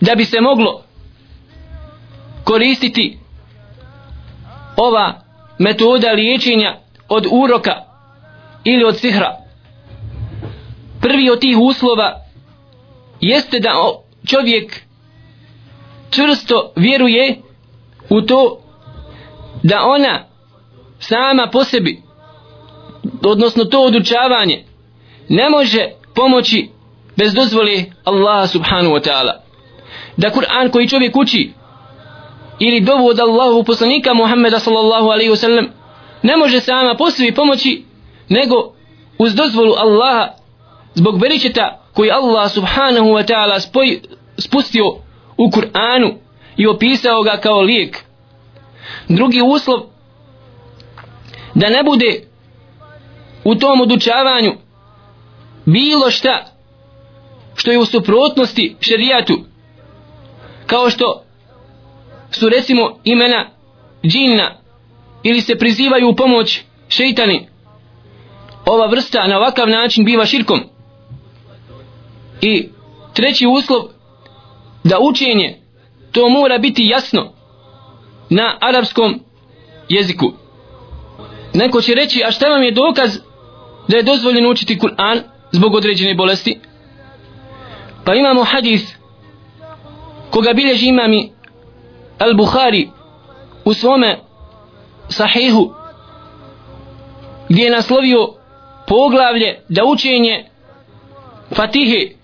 da 0.00 0.14
bi 0.14 0.24
se 0.24 0.40
moglo 0.40 0.82
koristiti 2.44 3.18
ova 4.76 5.20
metoda 5.58 6.12
liječenja 6.12 6.78
od 7.08 7.26
uroka 7.30 7.72
ili 8.64 8.84
od 8.84 8.98
sihra. 8.98 9.36
Prvi 11.00 11.30
od 11.30 11.40
tih 11.40 11.58
uslova 11.58 12.20
jeste 13.20 13.60
da 13.60 13.70
čovjek 14.26 14.80
čvrsto 16.10 16.72
vjeruje 16.76 17.36
u 18.10 18.20
to 18.20 18.60
da 19.62 19.82
ona 19.82 20.24
sama 20.98 21.48
po 21.52 21.64
sebi 21.64 22.02
odnosno 23.24 23.64
to 23.64 23.84
odučavanje 23.84 24.64
ne 25.28 25.50
može 25.50 25.88
pomoći 26.14 26.73
bez 27.16 27.34
dozvole 27.34 27.84
Allaha 28.04 28.46
subhanahu 28.46 28.94
wa 28.94 29.00
ta'ala 29.00 29.32
da 30.16 30.30
Kur'an 30.30 30.70
koji 30.70 30.88
čovjek 30.88 31.16
uči 31.16 31.52
ili 32.58 32.80
dovu 32.80 33.06
od 33.06 33.20
Allahu 33.20 33.64
poslanika 33.64 34.14
Muhammeda 34.14 34.58
sallallahu 34.58 35.08
alaihi 35.08 35.30
wa 35.30 35.36
sallam 35.36 35.66
ne 36.22 36.36
može 36.36 36.60
sama 36.60 36.94
po 36.94 37.04
pomoći 37.36 37.84
nego 38.28 38.74
uz 39.18 39.34
dozvolu 39.34 39.74
Allaha 39.74 40.28
zbog 40.94 41.20
beričeta 41.20 41.80
koji 41.92 42.10
Allah 42.10 42.50
subhanahu 42.50 43.06
wa 43.06 43.24
ta'ala 43.24 43.60
spustio 44.38 44.84
u 45.36 45.50
Kur'anu 45.50 46.14
i 46.56 46.66
opisao 46.66 47.22
ga 47.22 47.36
kao 47.36 47.60
lijek. 47.60 48.04
Drugi 49.08 49.42
uslov 49.42 49.80
da 51.54 51.68
ne 51.68 51.82
bude 51.82 52.24
u 53.44 53.54
tom 53.54 53.80
odučavanju 53.80 54.52
bilo 55.64 56.10
šta 56.10 56.53
što 57.54 57.70
je 57.70 57.78
u 57.78 57.84
suprotnosti 57.84 58.76
šerijatu 58.80 59.44
kao 60.66 60.90
što 60.90 61.24
su 62.30 62.48
recimo 62.48 62.98
imena 63.04 63.50
džinna 64.06 64.56
ili 65.22 65.40
se 65.40 65.58
prizivaju 65.58 66.08
u 66.08 66.16
pomoć 66.16 66.60
šeitani 66.88 67.48
ova 68.66 68.86
vrsta 68.86 69.26
na 69.26 69.36
ovakav 69.36 69.68
način 69.68 70.04
biva 70.04 70.26
širkom 70.26 70.60
I 72.40 72.68
treći 73.14 73.46
uslov 73.46 73.82
da 74.84 74.98
učenje 75.00 75.58
to 76.12 76.28
mora 76.28 76.58
biti 76.58 76.86
jasno 76.86 77.32
na 78.30 78.58
arapskom 78.60 79.20
jeziku. 79.88 80.32
Neko 81.54 81.80
će 81.80 81.94
reći, 81.94 82.22
a 82.26 82.30
šta 82.30 82.48
vam 82.48 82.62
je 82.62 82.70
dokaz 82.70 83.18
da 83.88 83.96
je 83.96 84.02
dozvoljeno 84.02 84.50
učiti 84.50 84.78
Kur'an 84.78 85.20
zbog 85.52 85.74
određene 85.74 86.14
bolesti? 86.14 86.60
Pa 88.04 88.14
imamo 88.14 88.44
hadis 88.44 88.96
koga 90.30 90.52
bilježi 90.52 90.86
imami 90.86 91.32
Al-Bukhari 92.18 92.90
u 93.64 93.74
svome 93.74 94.18
sahihu 95.08 95.74
gdje 97.48 97.62
je 97.62 97.70
naslovio 97.70 98.28
poglavlje 98.86 99.60
da 99.68 99.84
učenje 99.84 100.44
Fatihe 101.54 102.14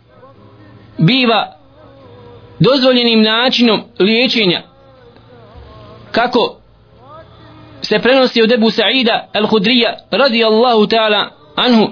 biva 0.99 1.57
dozvoljenim 2.59 3.23
načinom 3.23 3.83
liječenja. 3.99 4.63
Kako 6.13 6.57
se 7.83 7.99
prenosi 7.99 8.43
od 8.43 8.53
Ebu 8.53 8.71
Sa'ida 8.71 9.29
al-Hudrija 9.35 9.95
radijallahu 10.11 10.87
ta'ala 10.87 11.29
anhu 11.57 11.89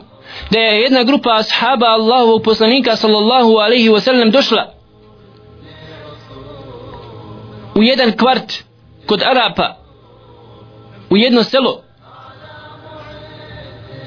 da 0.51 0.59
je 0.61 0.81
jedna 0.81 1.03
grupa 1.03 1.31
ashaba 1.31 1.87
Allahovog 1.87 2.43
poslanika 2.43 2.97
sallallahu 2.97 3.57
alaihi 3.57 3.89
wasallam 3.89 4.31
došla 4.31 4.73
u 7.75 7.83
jedan 7.83 8.13
kvart 8.13 8.53
kod 9.07 9.23
Arapa 9.23 9.77
u 11.11 11.17
jedno 11.17 11.43
selo. 11.43 11.83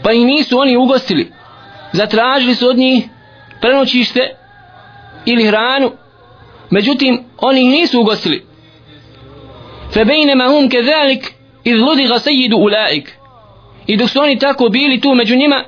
Pa 0.04 0.12
i 0.12 0.26
nisu 0.26 0.60
oni 0.60 0.78
ugostili. 0.78 1.32
Zatražili 1.94 2.56
su 2.56 2.70
od 2.70 2.78
njih 2.78 3.04
prenoćište 3.62 4.36
ili 5.26 5.46
hranu. 5.46 5.92
Međutim 6.70 7.24
oni 7.38 7.64
nisu 7.64 8.02
ugostili. 8.02 8.52
فبينما 9.92 10.48
هم 10.48 10.70
كذلك 10.70 11.36
إذ 11.68 11.74
لدغ 11.74 12.18
سيد 12.18 12.54
أولئك 12.54 13.18
i 13.88 13.98
dok 13.98 14.10
su 14.10 14.22
oni 14.22 14.40
tako 14.40 14.70
bili 14.70 15.02
tu 15.02 15.14
među 15.14 15.36
njima 15.36 15.64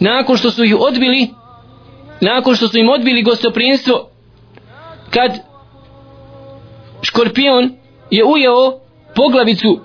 nakon 0.00 0.36
što 0.36 0.50
su 0.50 0.64
ih 0.64 0.76
odbili 0.80 1.30
nakon 2.20 2.56
što 2.56 2.68
su 2.68 2.78
im 2.78 2.88
odbili 2.88 3.22
gostoprinstvo 3.22 4.08
kad 5.10 5.38
škorpion 7.02 7.72
je 8.10 8.24
ujeo 8.24 8.78
poglavicu 9.14 9.80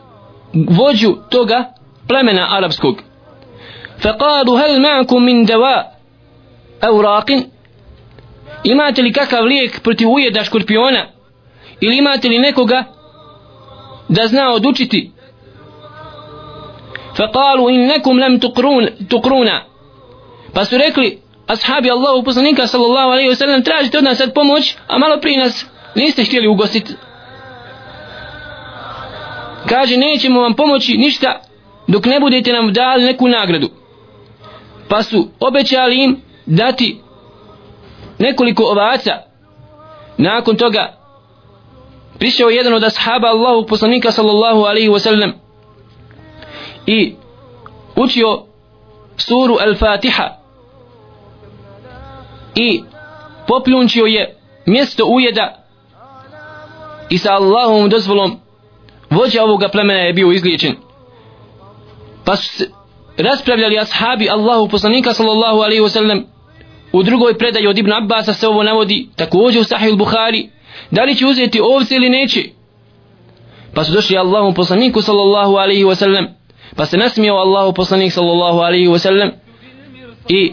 vođu 0.53 1.15
toga 1.29 1.73
plemena 2.07 2.47
arapskog 2.57 2.95
فقالوا 3.99 4.59
هل 4.59 4.81
معكم 4.81 5.21
من 5.21 5.45
دواء 5.45 5.95
أوراق 6.83 7.31
imate 8.63 9.01
li 9.01 9.13
kakav 9.13 9.45
lijek 9.45 9.81
protiv 9.83 10.09
ujeda 10.09 10.43
škorpiona 10.43 11.05
ili 11.81 11.97
imate 11.97 12.29
li 12.29 12.39
nekoga 12.39 12.83
da 14.09 14.27
zna 14.27 14.51
odučiti 14.51 15.11
فقالوا 17.15 17.69
إنكم 17.71 18.19
لم 18.19 18.37
تقرون 18.37 19.07
تقرونا 19.09 19.63
pa 20.54 20.64
su 20.64 20.78
rekli 20.78 21.18
ashabi 21.46 21.90
Allahu 21.90 22.22
poslanika 22.22 22.66
sallallahu 22.66 23.10
alaihi 23.10 23.30
wasallam 23.30 23.64
tražite 23.64 23.98
od 23.98 24.04
nas 24.04 24.18
sad 24.18 24.34
pomoć 24.34 24.76
a 24.88 24.98
malo 24.98 25.20
prije 25.20 25.38
nas 25.38 25.66
niste 25.94 26.24
htjeli 26.24 26.48
ugostiti 26.48 26.92
kaže 29.68 29.96
nećemo 29.96 30.40
vam 30.40 30.54
pomoći 30.54 30.96
ništa 30.96 31.40
dok 31.90 32.06
ne 32.06 32.20
budete 32.20 32.52
nam 32.52 32.72
dali 32.72 33.04
neku 33.04 33.28
nagradu. 33.28 33.68
Pa 34.88 35.02
su 35.02 35.28
obećali 35.40 36.04
im 36.04 36.22
dati 36.46 37.00
nekoliko 38.18 38.64
ovaca. 38.64 39.10
Nakon 40.16 40.56
toga 40.56 40.96
prišao 42.18 42.48
jedan 42.48 42.74
od 42.74 42.84
ashaba 42.84 43.28
Allahu 43.28 43.66
poslanika 43.66 44.12
sallallahu 44.12 44.60
alaihi 44.60 44.88
wasallam 44.88 45.32
i 46.86 47.14
učio 47.96 48.42
suru 49.16 49.54
Al-Fatiha 49.54 50.39
i 52.54 52.82
popljunčio 53.46 54.04
je 54.04 54.36
mjesto 54.66 55.04
ujeda 55.06 55.64
i 57.10 57.18
sa 57.18 57.32
Allahovom 57.32 57.88
dozvolom 57.88 58.40
vođa 59.10 59.42
ovoga 59.42 59.68
plemena 59.68 60.00
je 60.00 60.12
bio 60.12 60.32
izliječen. 60.32 60.74
Pa 62.24 62.36
su 62.36 62.64
raspravljali 63.16 63.78
ashabi 63.78 64.30
Allahu 64.30 64.68
poslanika 64.68 65.14
sallallahu 65.14 65.58
alaihi 65.58 65.82
wasallam. 65.82 66.22
U 66.92 67.02
drugoj 67.02 67.38
predaji 67.38 67.66
od 67.66 67.78
Ibn 67.78 67.92
Abbasa 67.92 68.32
se 68.32 68.48
ovo 68.48 68.62
navodi 68.62 69.08
također 69.16 69.60
u 69.60 69.64
Sahih 69.64 69.94
Bukhari 69.94 70.50
da 70.90 71.04
li 71.04 71.14
će 71.14 71.26
uzeti 71.26 71.60
ovce 71.60 71.94
ili 71.94 72.08
neće. 72.08 72.44
Pa 73.74 73.84
su 73.84 73.92
došli 73.92 74.18
Allahu 74.18 74.54
poslaniku 74.54 75.02
sallallahu 75.02 75.56
alaihi 75.56 75.84
wasallam 75.84 76.26
pa 76.76 76.86
se 76.86 76.96
nasmijao 76.96 77.36
Allahu 77.36 77.72
poslanik 77.72 78.12
sallallahu 78.12 78.58
alaihi 78.58 78.88
wasallam 78.88 79.30
i 80.28 80.52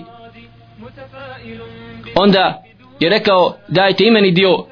onda 2.20 2.64
je 3.00 3.10
rekao 3.10 3.58
dajte 3.68 4.04
imeni 4.06 4.32
dio 4.32 4.66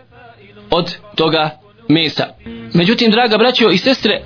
od 0.69 0.95
toga 1.15 1.49
mesa. 1.89 2.27
Međutim 2.73 3.11
draga 3.11 3.37
braćo 3.37 3.69
i 3.69 3.77
sestre 3.77 4.21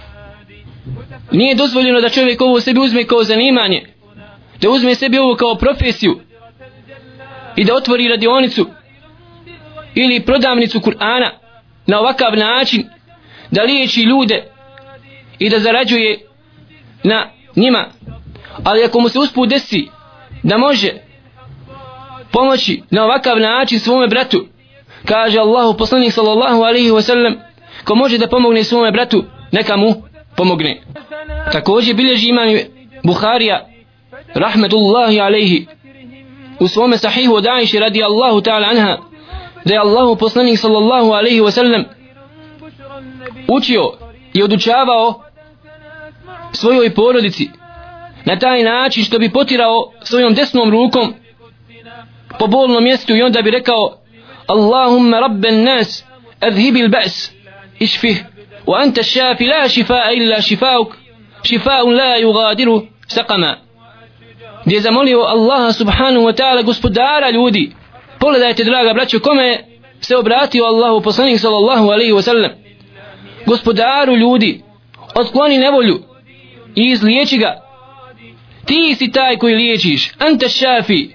nije 1.32 1.56
dozvoljeno 1.56 2.02
da 2.02 2.10
čovjek 2.10 2.42
ovo 2.42 2.60
sebi 2.60 2.80
uzme 2.80 3.04
kao 3.04 3.24
zanimanje 3.24 3.86
da 4.62 4.70
uzme 4.70 4.96
sebi 4.96 5.18
ovo 5.18 5.36
kao 5.36 5.56
profesiju 5.56 6.20
i 7.56 7.64
da 7.64 7.76
otvori 7.76 8.08
radionicu 8.08 8.68
ili 9.96 10.26
prodavnicu 10.26 10.80
Kur'ana 10.80 11.30
na 11.88 12.00
ovakav 12.00 12.38
način 12.38 12.84
da 13.52 13.64
liječi 13.64 14.02
ljude 14.02 14.44
i 15.40 15.50
da 15.50 15.60
zarađuje 15.60 16.20
na 17.04 17.30
njima. 17.56 17.88
Ali 18.64 18.84
ako 18.84 19.00
mu 19.00 19.10
se 19.10 19.20
usput 19.20 19.50
desi 19.50 19.88
da 20.44 20.58
može 20.58 21.09
pomoći 22.32 22.82
na 22.90 23.04
ovakav 23.04 23.40
način 23.40 23.80
svome 23.80 24.08
bratu. 24.08 24.46
Kaže 25.06 25.40
Allahu 25.40 25.78
poslanik 25.78 26.14
sallallahu 26.14 26.62
alaihi 26.64 26.92
wa 26.92 27.02
sallam 27.02 27.36
ko 27.84 27.96
može 27.96 28.18
da 28.18 28.28
pomogne 28.28 28.64
svome 28.64 28.92
bratu 28.92 29.24
neka 29.52 29.78
mu 29.78 29.94
pomogne. 30.38 30.82
Također 31.52 31.96
bilježi 31.96 32.30
imam 32.30 32.48
Buharija 33.04 33.66
rahmetullahi 34.34 35.20
alaihi 35.20 35.68
u 36.60 36.68
svome 36.68 36.98
sahihu 36.98 37.34
od 37.34 37.48
Aisha 37.48 37.80
radi 37.80 38.04
Allahu 38.04 38.42
ta'ala 38.42 38.70
anha 38.70 38.98
da 39.66 39.74
je 39.74 39.80
Allahu 39.80 40.16
poslanik 40.16 40.60
sallallahu 40.60 41.12
alaihi 41.12 41.42
wa 41.42 41.52
sallam 41.52 41.84
učio 43.48 43.92
i 44.34 44.44
odučavao 44.44 45.24
svojoj 46.54 46.94
porodici 46.94 47.50
na 48.26 48.40
taj 48.40 48.64
način 48.64 49.04
što 49.04 49.20
bi 49.20 49.32
potirao 49.32 49.92
svojom 50.04 50.34
desnom 50.34 50.72
rukom 50.72 51.14
po 52.40 52.48
bolnom 52.48 52.84
mjestu 52.84 53.16
i 53.16 53.22
onda 53.22 53.42
bi 53.42 53.52
rekao 53.52 53.98
Allahumma 54.48 55.20
rabben 55.20 55.64
nas 55.64 56.04
adhibil 56.40 56.88
ba's 56.90 57.32
išfih 57.80 58.24
wa 58.66 58.82
anta 58.82 59.04
šafi 59.04 59.46
la 59.46 59.70
šifaa 59.70 60.12
illa 60.12 60.42
šifauk 60.42 60.96
šifaun 61.44 61.96
la 61.96 62.18
yugadiru 62.20 62.82
saqama. 63.08 63.56
Gdje 64.66 64.76
je 64.76 64.82
zamolio 64.82 65.20
Allaha 65.20 65.74
subhanahu 65.74 66.26
wa 66.26 66.34
ta'ala 66.34 66.64
gospodara 66.64 67.30
ljudi 67.30 67.72
pogledajte 68.20 68.64
draga 68.64 68.94
braćo 68.94 69.20
kome 69.20 69.64
se 70.02 70.18
obratio 70.18 70.66
Allahu 70.66 71.02
poslanik 71.02 71.40
sallallahu 71.40 71.90
alaihi 71.90 72.12
wa 72.12 72.22
sallam. 72.22 72.52
Gospodaru 73.46 74.16
ljudi 74.16 74.62
otkloni 75.16 75.58
nevolju 75.58 76.00
i 76.76 76.86
izliječi 76.86 77.38
ga. 77.38 77.56
Ti 78.66 78.96
si 78.98 79.12
taj 79.12 79.38
koji 79.38 79.56
liječiš. 79.56 80.12
Anta 80.20 80.50
šafi 80.50 81.10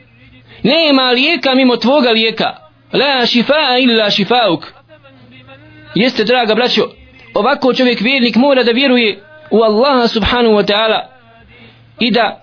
nema 0.64 1.10
lijeka 1.10 1.54
mimo 1.54 1.76
tvoga 1.76 2.10
lijeka. 2.10 2.56
La 2.92 3.26
šifaa 3.26 3.78
illa 3.80 4.10
šifauk. 4.10 4.66
Jeste 5.94 6.24
draga 6.24 6.54
braćo 6.54 6.82
ovako 7.34 7.74
čovjek 7.74 8.00
vjernik 8.00 8.36
mora 8.36 8.62
da 8.62 8.72
vjeruje 8.72 9.22
u 9.50 9.62
Allaha 9.62 10.08
subhanahu 10.08 10.54
wa 10.54 10.72
ta'ala 10.72 11.00
i 12.00 12.10
da 12.10 12.42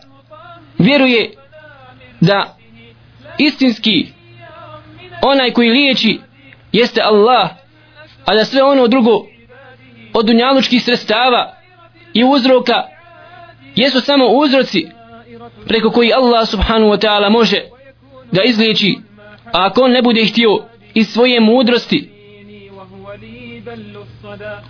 vjeruje 0.77 1.31
da 2.21 2.57
istinski 3.37 4.07
onaj 5.21 5.51
koji 5.51 5.69
liječi 5.69 6.19
jeste 6.71 7.01
Allah 7.01 7.49
a 8.25 8.35
da 8.35 8.45
sve 8.45 8.63
ono 8.63 8.87
drugo 8.87 9.25
od 10.13 10.25
dunjalučkih 10.25 10.83
sredstava 10.83 11.53
i 12.13 12.23
uzroka 12.23 12.83
jesu 13.75 14.01
samo 14.01 14.27
uzroci 14.27 14.87
preko 15.67 15.89
koji 15.89 16.13
Allah 16.13 16.47
subhanahu 16.47 16.91
wa 16.91 17.07
ta'ala 17.07 17.29
može 17.29 17.61
da 18.31 18.43
izliječi 18.43 18.97
a 19.45 19.65
ako 19.65 19.81
on 19.81 19.91
ne 19.91 20.01
bude 20.01 20.25
htio 20.25 20.49
iz 20.93 21.07
svoje 21.07 21.39
mudrosti 21.39 22.09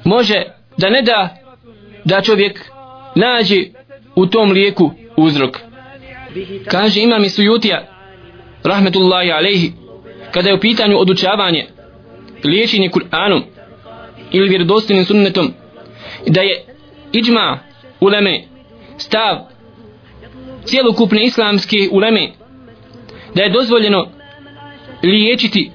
može 0.03 0.43
da 0.77 0.89
ne 0.89 1.01
da 1.01 1.37
da 2.05 2.21
čovjek 2.21 2.71
nađe 3.15 3.65
u 4.15 4.25
tom 4.25 4.51
lijeku 4.51 4.91
uzrok. 5.17 5.57
Kaže 6.67 7.01
imam 7.01 7.23
i 7.23 7.29
sujutija 7.29 7.87
rahmetullahi 8.63 9.31
alejhi, 9.31 9.71
kada 10.31 10.49
je 10.49 10.55
u 10.55 10.59
pitanju 10.59 10.97
odučavanje 10.97 11.67
liječenje 12.43 12.89
Kur'anom 12.89 13.41
ili 14.31 14.49
vjerodostinim 14.49 15.05
sunnetom 15.05 15.53
da 16.27 16.41
je 16.41 16.65
iđma 17.11 17.59
uleme 17.99 18.43
stav 18.97 19.37
cijelokupne 20.65 21.23
islamske 21.23 21.77
uleme 21.91 22.31
da 23.35 23.43
je 23.43 23.49
dozvoljeno 23.49 24.07
liječiti 25.03 25.71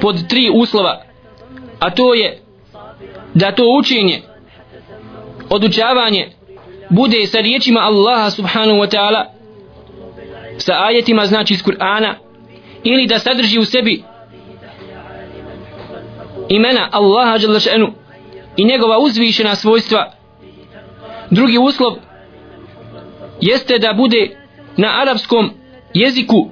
pod 0.00 0.28
tri 0.28 0.50
uslova 0.54 1.02
a 1.78 1.90
to 1.90 2.14
je 2.14 2.38
da 3.34 3.52
to 3.52 3.62
učenje 3.78 4.20
odučavanje 5.50 6.28
bude 6.90 7.26
sa 7.26 7.40
riječima 7.40 7.80
Allaha 7.80 8.30
subhanahu 8.30 8.78
wa 8.78 8.96
ta'ala 8.96 9.24
sa 10.58 10.72
ajetima 10.84 11.26
znači 11.26 11.54
iz 11.54 11.62
Kur'ana 11.62 12.14
ili 12.84 13.06
da 13.06 13.18
sadrži 13.18 13.58
u 13.58 13.64
sebi 13.64 14.02
imena 16.48 16.88
Allaha 16.92 17.38
šanu 17.38 17.92
i 18.56 18.64
njegova 18.64 18.98
uzvišena 18.98 19.54
svojstva. 19.54 20.12
Drugi 21.30 21.58
uslov 21.58 21.96
jeste 23.40 23.78
da 23.78 23.92
bude 23.92 24.39
na 24.80 25.00
arapskom 25.02 25.50
jeziku 25.94 26.48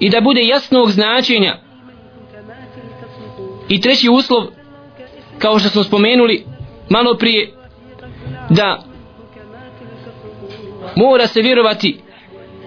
i 0.00 0.10
da 0.10 0.20
bude 0.20 0.40
jasnog 0.44 0.90
značenja. 0.90 1.56
I 3.68 3.80
treći 3.80 4.08
uslov 4.10 4.46
kao 5.38 5.58
što 5.58 5.68
smo 5.68 5.82
spomenuli 5.82 6.44
malo 6.90 7.16
prije 7.18 7.52
da 8.50 8.84
mora 10.96 11.26
se 11.26 11.42
vjerovati 11.42 12.00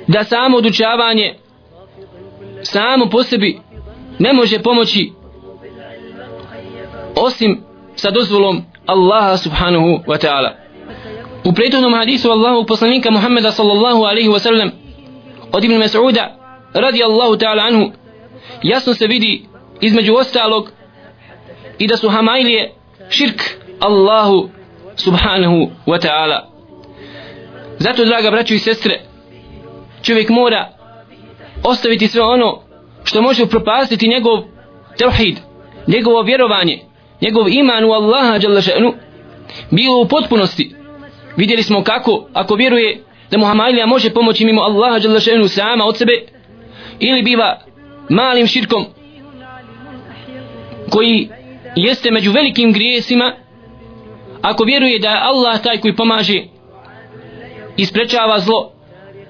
da 0.07 0.23
samo 0.23 0.57
odučavanje 0.57 1.35
samo 2.63 3.09
po 3.09 3.23
sebi 3.23 3.59
ne 4.19 4.33
može 4.33 4.59
pomoći 4.59 5.11
osim 7.15 7.61
sa 7.95 8.11
dozvolom 8.11 8.63
Allaha 8.85 9.37
subhanahu 9.37 9.87
wa 10.07 10.17
ta'ala. 10.17 10.49
U 11.45 11.53
prethodnom 11.53 11.93
hadisu 11.93 12.31
Allahu 12.31 12.65
poslanika 12.65 13.11
Muhammeda 13.11 13.51
sallallahu 13.51 14.03
alaihi 14.03 14.29
wa 14.29 14.39
sallam 14.39 14.84
od 15.55 15.63
Ibn 15.63 15.73
Mas'uda 15.73 16.25
radi 16.73 17.03
Allahu 17.03 17.37
ta'ala 17.37 17.67
anhu 17.67 17.91
jasno 18.63 18.93
se 18.93 19.07
vidi 19.07 19.45
između 19.81 20.13
ostalog 20.13 20.71
i 21.79 21.87
da 21.87 21.97
su 21.97 22.09
Hamailije 22.09 22.73
širk 23.09 23.41
Allahu 23.79 24.49
subhanahu 24.95 25.71
wa 25.87 25.99
ta'ala. 25.99 26.39
Zato 27.79 28.05
draga 28.05 28.31
braćo 28.31 28.53
i 28.53 28.59
sestre 28.59 29.01
čovjek 30.01 30.29
mora 30.29 30.69
ostaviti 31.63 32.07
sve 32.07 32.21
ono 32.21 32.61
što 33.03 33.21
može 33.21 33.45
propastiti 33.45 34.07
njegov 34.07 34.43
tevhid 34.97 35.37
njegovo 35.87 36.21
vjerovanje 36.21 36.79
njegov 37.21 37.49
iman 37.49 37.85
u 37.85 37.91
Allaha 37.91 38.39
bilo 39.71 40.01
u 40.01 40.07
potpunosti. 40.07 40.75
Vidjeli 41.37 41.63
smo 41.63 41.83
kako 41.83 42.27
ako 42.33 42.55
vjeruje 42.55 43.03
da 43.31 43.37
Muhammadija 43.37 43.85
može 43.85 44.09
pomoći 44.09 44.45
mimo 44.45 44.61
Allaha 44.61 44.99
Đalešenu 44.99 45.47
sama 45.47 45.85
od 45.85 45.97
sebe 45.97 46.25
ili 46.99 47.23
biva 47.23 47.59
malim 48.09 48.47
širkom 48.47 48.85
koji 50.89 51.29
jeste 51.75 52.11
među 52.11 52.31
velikim 52.31 52.73
grijesima 52.73 53.33
ako 54.41 54.63
vjeruje 54.63 54.99
da 54.99 55.09
je 55.09 55.21
Allah 55.21 55.61
taj 55.61 55.77
koji 55.77 55.95
pomaže 55.95 56.43
i 57.77 57.85
sprečava 57.85 58.39
zlo 58.39 58.71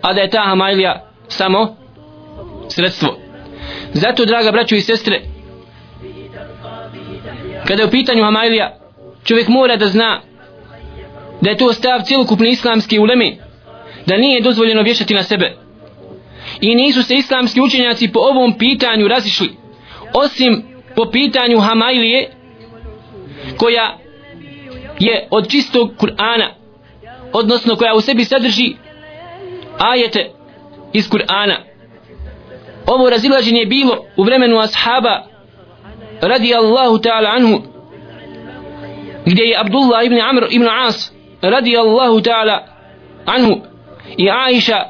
a 0.01 0.13
da 0.13 0.21
je 0.21 0.29
ta 0.29 0.41
Hamailija 0.45 1.11
samo 1.27 1.75
sredstvo. 2.69 3.17
Zato 3.93 4.25
draga 4.25 4.51
braćo 4.51 4.75
i 4.75 4.81
sestre 4.81 5.21
kada 7.67 7.81
je 7.81 7.87
u 7.87 7.91
pitanju 7.91 8.23
Hamailija 8.23 8.77
čovjek 9.23 9.47
mora 9.47 9.75
da 9.75 9.87
zna 9.87 10.21
da 11.41 11.49
je 11.49 11.57
to 11.57 11.73
stav 11.73 12.01
cijelokupne 12.03 12.49
islamske 12.49 12.99
uleme 12.99 13.37
da 14.05 14.17
nije 14.17 14.41
dozvoljeno 14.41 14.81
vješati 14.81 15.13
na 15.13 15.23
sebe. 15.23 15.57
I 16.61 16.75
nisu 16.75 17.03
se 17.03 17.15
islamski 17.15 17.61
učenjaci 17.61 18.11
po 18.11 18.19
ovom 18.19 18.57
pitanju 18.57 19.07
razišli 19.07 19.49
osim 20.13 20.63
po 20.95 21.05
pitanju 21.11 21.59
Hamailije 21.59 22.29
koja 23.57 23.97
je 24.99 25.27
od 25.31 25.49
čistog 25.49 25.91
Kur'ana 25.97 26.49
odnosno 27.33 27.75
koja 27.75 27.95
u 27.95 28.01
sebi 28.01 28.25
sadrži 28.25 28.75
ajete 29.79 30.29
iz 30.93 31.09
Kur'ana. 31.09 31.55
Ovo 32.87 33.09
razilaženje 33.09 33.59
je 33.59 33.65
bilo 33.65 34.05
u 34.17 34.23
vremenu 34.23 34.59
ashaba 34.59 35.23
radi 36.21 36.55
Allahu 36.55 36.97
ta'ala 36.97 37.35
anhu 37.35 37.61
gdje 39.25 39.43
je 39.43 39.59
Abdullah 39.59 40.05
ibn 40.05 40.19
Amr 40.21 40.47
ibn 40.49 40.67
As 40.87 41.11
radi 41.41 41.77
Allahu 41.77 42.21
ta'ala 42.21 42.67
anhu 43.25 43.61
i 44.17 44.29
Aisha 44.29 44.83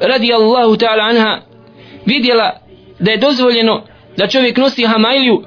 radi 0.00 0.32
Allahu 0.32 0.76
ta'ala 0.76 1.02
anha 1.02 1.40
vidjela 2.06 2.52
da 2.98 3.10
je 3.10 3.16
dozvoljeno 3.16 3.82
da 4.16 4.26
čovjek 4.26 4.56
nosi 4.56 4.86
hamailiju 4.86 5.42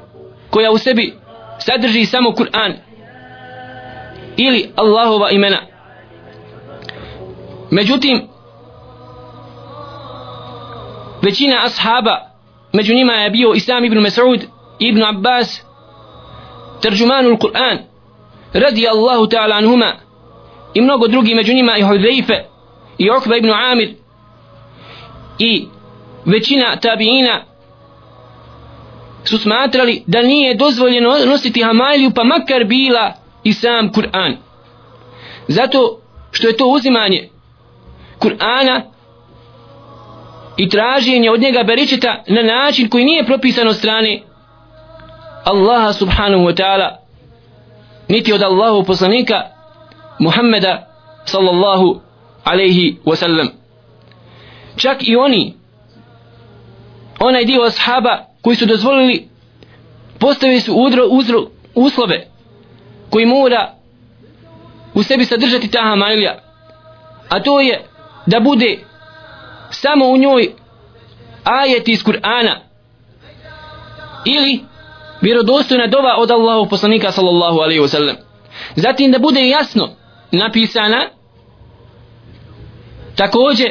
koja 0.49 0.71
u 0.71 0.77
sebi 0.77 1.13
sadrži 1.59 2.05
samo 2.05 2.29
Kur'an 2.29 2.73
ili 4.37 4.71
Allahova 4.75 5.29
imena. 5.29 5.57
Međutim 7.71 8.21
većina 11.21 11.55
ashaba 11.65 12.29
među 12.73 12.93
njima 12.93 13.13
je 13.13 13.29
bio 13.29 13.53
Isam 13.55 13.85
ibn 13.85 13.97
Mas'ud 13.97 14.41
ibn 14.79 15.03
Abbas 15.03 15.61
terđumanul 16.81 17.37
Kur'an 17.37 17.77
radi 18.53 18.87
Allahu 18.87 19.25
ta'ala 19.25 19.57
anhuma 19.57 19.93
i 20.73 20.81
mnogo 20.81 21.07
drugi 21.07 21.35
među 21.35 21.53
njima 21.53 21.77
i 21.77 21.81
Hudhaife 21.81 22.43
i 22.99 23.09
Okba 23.09 23.37
ibn 23.37 23.49
Amir 23.49 23.95
i 25.39 25.67
većina 26.25 26.75
tabiina 26.75 27.43
su 29.23 29.37
smatrali 29.37 30.03
da 30.07 30.21
nije 30.21 30.55
dozvoljeno 30.55 31.09
nositi 31.25 31.63
hamaliju 31.63 32.11
pa 32.15 32.23
makar 32.23 32.63
bila 32.63 33.13
i 33.43 33.53
sam 33.53 33.91
Kur'an. 33.91 34.35
Zato 35.47 35.99
što 36.31 36.47
je 36.47 36.57
to 36.57 36.65
uzimanje 36.65 37.29
Kur'ana 38.19 38.81
i 40.57 40.69
traženje 40.69 41.31
od 41.31 41.41
njega 41.41 41.63
beričeta 41.63 42.23
na 42.27 42.43
način 42.43 42.89
koji 42.89 43.05
nije 43.05 43.25
propisan 43.25 43.67
od 43.67 43.75
strane 43.75 44.21
Allaha 45.43 45.93
subhanahu 45.93 46.43
wa 46.43 46.55
ta'ala 46.55 46.95
niti 48.07 48.33
od 48.33 48.41
Allahu 48.41 48.83
poslanika 48.83 49.41
Muhammeda 50.19 50.87
sallallahu 51.25 52.01
alaihi 52.51 52.97
wasallam. 53.05 53.47
čak 54.75 54.97
i 55.07 55.15
oni 55.15 55.53
onaj 57.19 57.45
dio 57.45 57.61
ashaba 57.61 58.25
koji 58.41 58.55
su 58.55 58.65
dozvolili 58.65 59.27
postavili 60.19 60.59
su 60.59 60.73
udro, 60.73 61.05
uzro, 61.09 61.47
uslove 61.75 62.27
koji 63.09 63.25
mora 63.25 63.73
u 64.93 65.03
sebi 65.03 65.25
sadržati 65.25 65.71
ta 65.71 65.81
hamalija 65.81 66.39
a 67.29 67.43
to 67.43 67.59
je 67.59 67.85
da 68.25 68.39
bude 68.39 68.79
samo 69.69 70.05
u 70.05 70.17
njoj 70.17 70.51
ajet 71.43 71.87
iz 71.87 72.03
Kur'ana 72.03 72.55
ili 74.25 74.59
vjerodostojna 75.21 75.87
dova 75.87 76.15
od 76.17 76.31
Allahu 76.31 76.69
poslanika 76.69 77.11
sallallahu 77.11 77.59
alaihi 77.59 77.81
wasallam 77.81 78.15
zatim 78.75 79.11
da 79.11 79.19
bude 79.19 79.47
jasno 79.47 79.89
napisana 80.31 81.09
takođe 83.19 83.65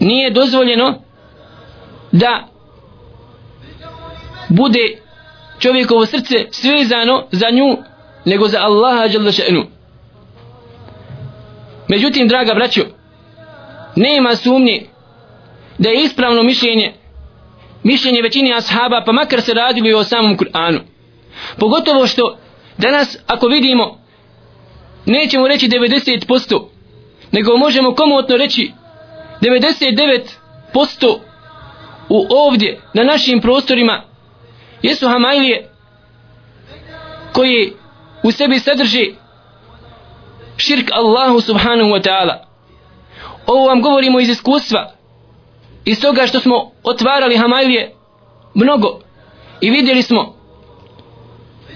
nije 0.00 0.30
dozvoljeno 0.30 0.94
da 2.12 2.48
bude 4.48 4.98
čovjekovo 5.58 6.06
srce 6.06 6.34
svezano 6.50 7.26
za 7.32 7.50
nju 7.50 7.76
nego 8.24 8.48
za 8.48 8.58
Allaha 8.60 9.08
dželle 9.08 9.32
še'nu. 9.32 9.64
Međutim 11.88 12.28
draga 12.28 12.54
braćo 12.54 12.82
nema 13.96 14.36
sumnje 14.36 14.86
da 15.78 15.88
je 15.88 16.02
ispravno 16.04 16.42
mišljenje 16.42 16.92
mišljenje 17.82 18.22
većini 18.22 18.54
ashaba 18.54 19.02
pa 19.06 19.12
makar 19.12 19.40
se 19.40 19.54
radili 19.54 19.94
o 19.94 20.04
samom 20.04 20.36
Kur'anu. 20.36 20.80
Pogotovo 21.58 22.06
što 22.06 22.38
danas 22.78 23.16
ako 23.26 23.46
vidimo 23.46 23.98
nećemo 25.06 25.48
reći 25.48 25.68
90% 25.68 26.77
nego 27.32 27.56
možemo 27.56 27.94
komotno 27.94 28.36
reći 28.36 28.72
99% 29.40 31.18
u 32.08 32.26
ovdje 32.30 32.80
na 32.94 33.04
našim 33.04 33.40
prostorima 33.40 34.02
jesu 34.82 35.08
Hamajlije 35.08 35.70
koji 37.32 37.72
u 38.22 38.30
sebi 38.30 38.58
sadrži 38.58 39.14
širk 40.56 40.90
Allahu 40.92 41.40
subhanahu 41.40 41.90
wa 41.90 42.02
ta'ala. 42.08 42.34
Ovo 43.46 43.66
vam 43.66 43.82
govorimo 43.82 44.20
iz 44.20 44.28
iskustva 44.28 44.92
iz 45.84 46.00
toga 46.00 46.26
što 46.26 46.40
smo 46.40 46.70
otvarali 46.82 47.36
Hamajlije 47.36 47.94
mnogo 48.54 49.00
i 49.60 49.70
vidjeli 49.70 50.02
smo 50.02 50.34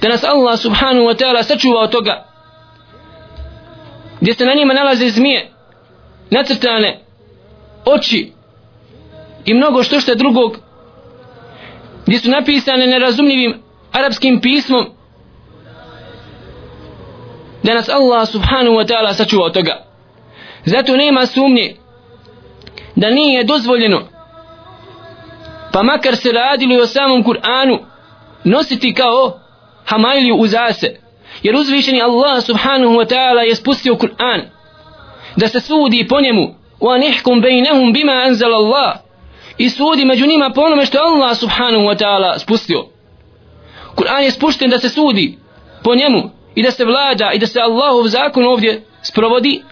da 0.03 0.09
nas 0.09 0.25
Allah 0.25 0.59
subhanahu 0.59 1.07
wa 1.07 1.17
ta'ala 1.23 1.43
sačuva 1.43 1.81
od 1.81 1.91
toga 1.91 2.32
gdje 4.23 4.35
se 4.35 4.47
na 4.47 4.55
njima 4.55 4.75
nalaze 4.75 5.09
zmije 5.09 5.51
nacrtane 6.31 7.01
oči 7.85 8.33
i 9.45 9.55
mnogo 9.55 9.83
što 9.83 10.01
što 10.01 10.15
drugog 10.15 10.59
gdje 12.07 12.19
su 12.19 12.31
napisane 12.31 12.87
nerazumljivim 12.87 13.63
arapskim 13.93 14.41
pismom 14.41 14.87
da 17.63 17.75
nas 17.75 17.89
Allah 17.89 18.29
subhanahu 18.29 18.77
wa 18.77 18.87
ta'ala 18.87 19.15
sačuva 19.15 19.45
od 19.45 19.55
toga. 19.55 19.85
Zato 20.65 20.97
nema 20.97 21.27
sumnje 21.27 21.77
da 22.97 23.11
nije 23.11 23.45
dozvoljeno 23.45 24.09
pa 25.73 25.83
makar 25.83 26.17
se 26.17 26.33
radili 26.33 26.81
o 26.81 26.87
samom 26.87 27.25
Kur'anu 27.25 27.79
nositi 28.45 28.95
kao 28.95 29.41
hamajliju 29.85 30.37
u 30.37 30.47
zase 30.47 31.02
jer 31.43 31.57
uzvišeni 31.57 32.03
Allah 32.03 32.43
subhanahu 32.43 32.95
wa 32.95 33.07
ta'ala 33.07 33.41
je 33.41 33.55
spustio 33.55 33.95
Kur'an 33.95 34.41
da 35.37 35.49
se 35.49 35.61
sudi 35.61 36.07
po 36.09 36.21
njemu. 36.21 36.55
Wa 36.81 36.99
nihkum 36.99 37.41
bejnehum 37.41 37.93
bima 37.93 38.13
anzal 38.13 38.55
Allah. 38.55 38.97
I 39.59 39.71
sudi 39.71 40.05
među 40.05 40.27
njima 40.27 40.51
po 40.55 40.61
onome 40.61 40.87
što 40.87 40.99
Allah 40.99 41.37
subhanahu 41.37 41.85
wa 41.85 41.97
ta'ala 41.97 42.39
spustio. 42.39 42.87
Kur'an 43.97 44.23
je 44.23 44.31
spušten 44.31 44.71
da 44.71 44.79
se 44.79 44.89
sudi 44.89 45.39
po 45.85 45.95
njemu 45.95 46.31
i 46.55 46.63
da 46.63 46.71
se 46.71 46.85
vlada 46.85 47.33
i 47.35 47.39
da 47.39 47.47
se 47.47 47.61
Allahov 47.61 48.09
zakon 48.09 48.45
ovdje 48.45 48.83
sprovodi 49.03 49.63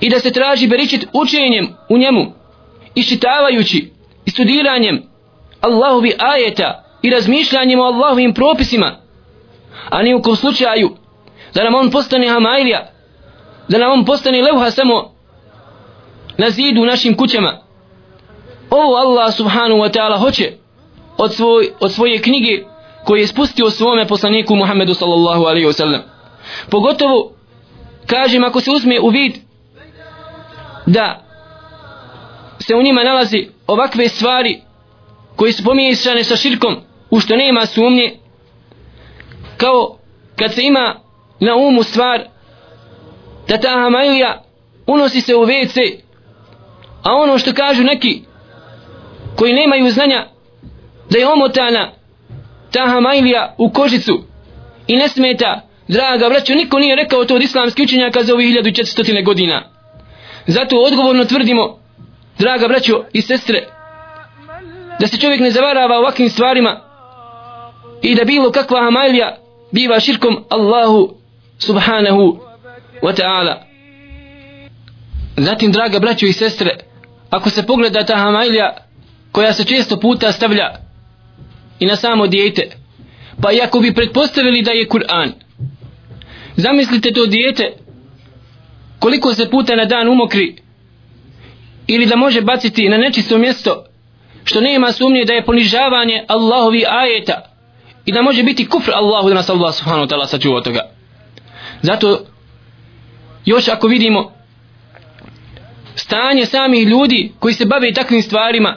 i 0.00 0.08
da 0.08 0.20
se 0.20 0.32
traži 0.32 0.66
beričit 0.66 1.06
učenjem 1.12 1.68
u 1.88 1.98
njemu 1.98 2.32
iščitavajući 2.94 3.92
i 4.24 4.30
studiranjem 4.30 5.02
Allahovi 5.60 6.12
ajeta 6.18 6.84
i 7.02 7.10
razmišljanjem 7.10 7.80
o 7.80 7.82
Allahovim 7.82 8.34
propisima 8.34 8.96
a 9.90 10.02
ni 10.02 10.14
u 10.14 10.22
kom 10.22 10.36
slučaju 10.36 10.90
da 11.54 11.64
nam 11.64 11.74
on 11.74 11.90
postane 11.90 12.28
hamailija 12.28 12.90
da 13.68 13.78
nam 13.78 13.92
on 13.92 14.04
postane 14.04 14.42
levha 14.42 14.70
samo 14.70 15.12
na 16.38 16.50
zidu 16.50 16.82
u 16.82 16.86
našim 16.86 17.16
kućama. 17.16 17.58
Ovo 18.70 18.96
Allah 18.96 19.34
subhanahu 19.34 19.80
wa 19.80 19.90
ta'ala 19.90 20.18
hoće 20.18 20.52
od, 21.18 21.34
svoj, 21.34 21.70
od 21.80 21.92
svoje 21.92 22.22
knjige 22.22 22.64
koje 23.04 23.20
je 23.20 23.26
spustio 23.26 23.70
svome 23.70 24.06
poslaniku 24.06 24.56
Muhammedu 24.56 24.94
sallallahu 24.94 25.44
alaihi 25.44 25.66
wa 25.66 25.72
sallam. 25.72 26.00
Pogotovo 26.70 27.32
kažem 28.06 28.44
ako 28.44 28.60
se 28.60 28.70
uzme 28.70 29.00
u 29.00 29.08
vid 29.08 29.36
da 30.86 31.24
se 32.58 32.74
u 32.74 32.82
njima 32.82 33.04
nalazi 33.04 33.48
ovakve 33.66 34.08
stvari 34.08 34.62
koji 35.36 35.52
su 35.52 35.64
pomiješane 35.64 36.24
sa 36.24 36.36
širkom 36.36 36.76
u 37.10 37.20
što 37.20 37.36
nema 37.36 37.66
sumnje 37.66 38.18
kao 39.60 39.96
kad 40.36 40.54
se 40.54 40.62
ima 40.62 40.94
na 41.40 41.56
umu 41.56 41.82
stvar 41.82 42.24
da 43.48 43.58
ta 43.58 43.70
hamajlija 43.70 44.42
unosi 44.86 45.20
se 45.20 45.36
u 45.36 45.46
WC 45.46 45.94
a 47.02 47.14
ono 47.14 47.38
što 47.38 47.52
kažu 47.52 47.82
neki 47.82 48.22
koji 49.36 49.52
nemaju 49.52 49.90
znanja 49.90 50.26
da 51.10 51.18
je 51.18 51.28
omotana 51.28 51.90
ta 52.72 52.86
hamajlija 52.86 53.54
u 53.58 53.70
kožicu 53.70 54.22
i 54.86 54.96
ne 54.96 55.08
smeta 55.08 55.60
draga 55.88 56.28
braćo 56.28 56.54
niko 56.54 56.78
nije 56.78 56.96
rekao 56.96 57.24
to 57.24 57.34
od 57.34 57.42
islamskih 57.42 57.84
učenjaka 57.84 58.22
za 58.22 58.34
ovih 58.34 58.56
1400 58.56 59.24
godina. 59.24 59.62
Zato 60.46 60.76
odgovorno 60.76 61.24
tvrdimo 61.24 61.78
draga 62.38 62.68
braćo 62.68 63.04
i 63.12 63.22
sestre 63.22 63.64
da 65.00 65.06
se 65.06 65.18
čovjek 65.18 65.40
ne 65.40 65.50
zavarava 65.50 65.98
ovakvim 65.98 66.30
stvarima 66.30 66.80
i 68.02 68.14
da 68.14 68.24
bilo 68.24 68.50
kakva 68.50 68.84
hamajlija 68.84 69.36
biva 69.72 70.00
širkom 70.00 70.44
Allahu 70.48 71.14
subhanahu 71.58 72.40
wa 73.02 73.12
ta'ala. 73.14 73.62
Zatim 75.36 75.72
draga 75.72 75.98
braćo 75.98 76.26
i 76.26 76.32
sestre 76.32 76.70
ako 77.30 77.50
se 77.50 77.66
pogleda 77.66 78.04
ta 78.04 78.16
hamajlija 78.16 78.76
koja 79.32 79.52
se 79.52 79.64
često 79.64 80.00
puta 80.00 80.32
stavlja 80.32 80.70
i 81.78 81.86
na 81.86 81.96
samo 81.96 82.26
dijete 82.26 82.70
pa 83.42 83.52
i 83.52 83.60
ako 83.60 83.80
bi 83.80 83.94
pretpostavili 83.94 84.62
da 84.62 84.70
je 84.70 84.88
Kur'an 84.88 85.30
zamislite 86.56 87.12
to 87.12 87.26
dijete 87.26 87.72
koliko 88.98 89.34
se 89.34 89.50
puta 89.50 89.76
na 89.76 89.84
dan 89.84 90.08
umokri 90.08 90.56
ili 91.86 92.06
da 92.06 92.16
može 92.16 92.40
baciti 92.40 92.88
na 92.88 92.96
nečisto 92.96 93.38
mjesto 93.38 93.84
što 94.44 94.60
nema 94.60 94.92
sumnje 94.92 95.24
da 95.24 95.32
je 95.32 95.44
ponižavanje 95.44 96.24
Allahovi 96.28 96.84
ajeta 96.88 97.49
i 98.04 98.12
da 98.12 98.22
može 98.22 98.42
biti 98.42 98.68
kufr 98.68 98.90
Allahu 98.94 99.28
da 99.28 99.34
nas 99.34 99.50
Allah 99.50 99.74
subhanahu 99.74 100.06
wa 100.06 100.10
ta'ala 100.10 100.26
sačuva 100.26 100.62
toga. 100.62 100.80
Zato 101.82 102.20
još 103.44 103.68
ako 103.68 103.86
vidimo 103.86 104.32
stanje 105.94 106.46
samih 106.46 106.86
ljudi 106.86 107.32
koji 107.38 107.54
se 107.54 107.64
bave 107.64 107.92
takvim 107.92 108.22
stvarima 108.22 108.76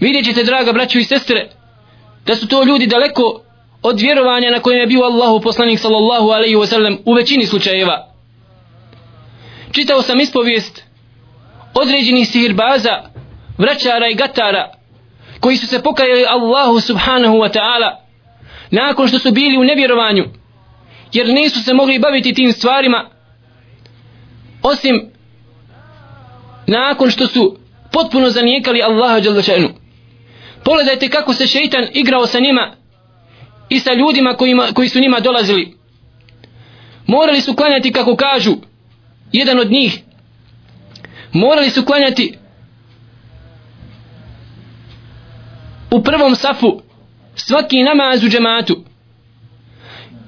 vidjet 0.00 0.24
ćete 0.24 0.44
draga 0.44 0.72
braćo 0.72 0.98
i 0.98 1.04
sestre 1.04 1.48
da 2.26 2.36
su 2.36 2.48
to 2.48 2.64
ljudi 2.64 2.86
daleko 2.86 3.42
od 3.82 4.00
vjerovanja 4.00 4.50
na 4.50 4.60
kojem 4.60 4.80
je 4.80 4.86
bio 4.86 5.04
Allahu 5.04 5.40
poslanik 5.40 5.78
sallallahu 5.78 6.28
alaihi 6.28 6.56
wa 6.56 6.66
sallam 6.66 6.98
u 7.04 7.12
većini 7.12 7.46
slučajeva. 7.46 8.08
Čitao 9.72 10.02
sam 10.02 10.20
ispovijest 10.20 10.84
određenih 11.74 12.28
sihirbaza 12.28 13.02
vraćara 13.58 14.08
i 14.08 14.14
gatara 14.14 14.72
koji 15.42 15.56
su 15.56 15.66
se 15.66 15.82
pokajali 15.82 16.24
Allahu 16.28 16.80
subhanahu 16.80 17.34
wa 17.34 17.50
ta'ala 17.56 17.96
nakon 18.70 19.08
što 19.08 19.18
su 19.18 19.30
bili 19.30 19.58
u 19.58 19.64
nevjerovanju 19.64 20.24
jer 21.12 21.28
nisu 21.28 21.62
se 21.62 21.74
mogli 21.74 21.98
baviti 21.98 22.34
tim 22.34 22.52
stvarima 22.52 23.10
osim 24.62 25.10
nakon 26.66 27.10
što 27.10 27.26
su 27.26 27.56
potpuno 27.92 28.30
zanijekali 28.30 28.82
Allaha 28.82 29.20
Đaldašanu 29.20 29.68
pogledajte 30.64 31.08
kako 31.08 31.34
se 31.34 31.46
šeitan 31.46 31.86
igrao 31.94 32.26
sa 32.26 32.38
njima 32.40 32.82
i 33.68 33.78
sa 33.80 33.92
ljudima 33.92 34.34
kojima, 34.34 34.66
koji 34.74 34.88
su 34.88 35.00
njima 35.00 35.20
dolazili. 35.20 35.74
Morali 37.06 37.40
su 37.40 37.54
klanjati 37.54 37.92
kako 37.92 38.16
kažu 38.16 38.56
jedan 39.32 39.58
od 39.58 39.70
njih. 39.70 40.00
Morali 41.32 41.70
su 41.70 41.84
klanjati 41.84 42.38
u 45.92 46.02
prvom 46.02 46.36
safu 46.36 46.80
svaki 47.34 47.82
namaz 47.82 48.24
u 48.24 48.28
džematu. 48.28 48.84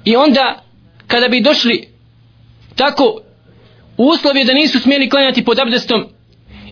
I 0.05 0.15
onda 0.15 0.63
kada 1.07 1.27
bi 1.27 1.41
došli 1.41 1.87
tako 2.75 3.21
u 3.97 4.03
uslovi 4.03 4.43
da 4.43 4.53
nisu 4.53 4.79
smjeli 4.79 5.09
klanjati 5.09 5.45
pod 5.45 5.59
abdestom 5.59 6.05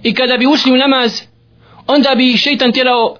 i 0.03 0.13
kada 0.13 0.37
bi 0.37 0.47
ušli 0.47 0.71
u 0.71 0.77
namaz 0.77 1.21
onda 1.87 2.15
bi 2.15 2.29
ih 2.29 2.39
šeitan 2.39 2.71
tjerao 2.71 3.17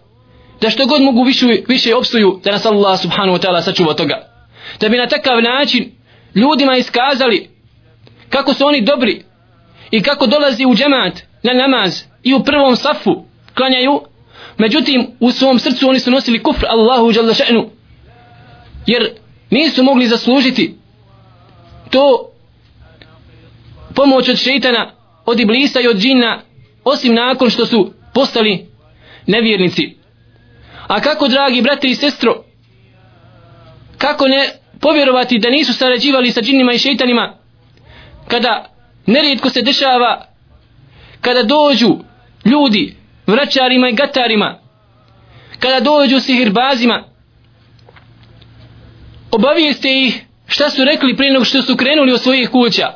da 0.62 0.70
što 0.70 0.86
god 0.86 1.02
mogu 1.02 1.24
više, 1.24 1.46
više 1.68 1.96
obstuju 1.96 2.40
da 2.44 2.52
nas 2.52 2.66
Allah 2.66 3.02
subhanahu 3.02 3.38
wa 3.38 3.48
ta'ala 3.48 3.62
sačuva 3.62 3.94
toga. 3.94 4.28
Da 4.80 4.90
bi 4.90 4.98
na 4.98 5.08
takav 5.08 5.42
način 5.42 5.92
ljudima 6.36 6.78
iskazali 6.78 7.50
kako 8.30 8.54
su 8.54 8.66
oni 8.66 8.82
dobri 8.82 9.24
i 9.92 10.02
kako 10.02 10.28
dolazi 10.28 10.66
u 10.66 10.76
džemat 10.76 11.22
na 11.44 11.54
namaz 11.54 12.04
i 12.24 12.34
u 12.34 12.44
prvom 12.44 12.76
safu 12.76 13.26
klanjaju 13.54 14.02
međutim 14.58 15.08
u 15.20 15.32
svom 15.32 15.60
srcu 15.60 15.90
oni 15.90 16.00
su 16.00 16.12
nosili 16.12 16.44
kufr 16.44 16.66
Allahu 16.70 17.12
dželle 17.12 17.34
še'nu. 17.34 17.70
Jer 18.88 19.10
nisu 19.50 19.84
mogli 19.84 20.08
zaslužiti 20.08 20.76
to 21.90 22.32
pomoć 23.96 24.30
od 24.30 24.38
šeitana 24.38 24.92
od 25.26 25.40
iblisa 25.40 25.82
i 25.82 25.88
od 25.88 25.98
džina 25.98 26.42
osim 26.84 27.14
nakon 27.14 27.50
što 27.50 27.66
su 27.66 27.94
postali 28.14 28.68
nevjernici. 29.28 29.98
A 30.88 31.02
kako 31.02 31.28
dragi 31.28 31.62
brate 31.62 31.88
i 31.88 31.96
sestro 31.96 32.44
kako 33.98 34.28
ne 34.28 34.50
povjerovati 34.80 35.40
da 35.40 35.50
nisu 35.50 35.74
sarađivali 35.74 36.32
sa 36.32 36.42
džinima 36.42 36.74
i 36.74 36.78
šeitanima 36.78 37.38
kada 38.28 38.70
nerijetko 39.06 39.50
se 39.50 39.62
dešava 39.62 40.26
kada 41.22 41.44
dođu 41.44 41.98
ljudi 42.46 42.96
vraćarima 43.28 43.90
i 43.90 43.94
gatarima 43.94 44.60
kada 45.60 45.80
dođu 45.80 46.20
sihirbazima 46.20 47.04
obavijeste 49.32 50.04
ih 50.06 50.26
šta 50.48 50.70
su 50.70 50.86
rekli 50.86 51.16
prije 51.16 51.34
nego 51.34 51.46
što 51.46 51.62
su 51.62 51.76
krenuli 51.76 52.14
od 52.14 52.22
svojih 52.22 52.50
kuća. 52.50 52.88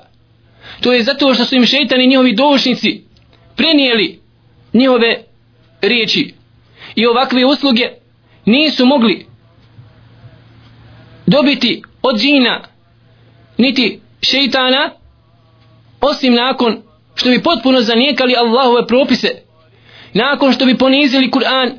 To 0.82 0.94
je 0.94 1.04
zato 1.04 1.34
što 1.34 1.46
su 1.46 1.56
im 1.56 1.66
šeitani 1.66 2.08
njihovi 2.08 2.36
došnici 2.36 3.04
prenijeli 3.56 4.20
njihove 4.74 5.24
riječi. 5.82 6.34
I 6.96 7.06
ovakve 7.06 7.46
usluge 7.46 7.90
nisu 8.46 8.86
mogli 8.86 9.26
dobiti 11.26 11.82
od 12.02 12.20
džina 12.20 12.64
niti 13.58 14.00
šeitana 14.22 14.92
osim 16.02 16.34
nakon 16.34 16.82
što 17.16 17.30
bi 17.30 17.44
potpuno 17.44 17.82
zanijekali 17.82 18.36
Allahove 18.36 18.88
propise 18.88 19.47
nakon 20.14 20.54
što 20.54 20.66
bi 20.66 20.78
ponizili 20.78 21.32
Kur'an 21.32 21.72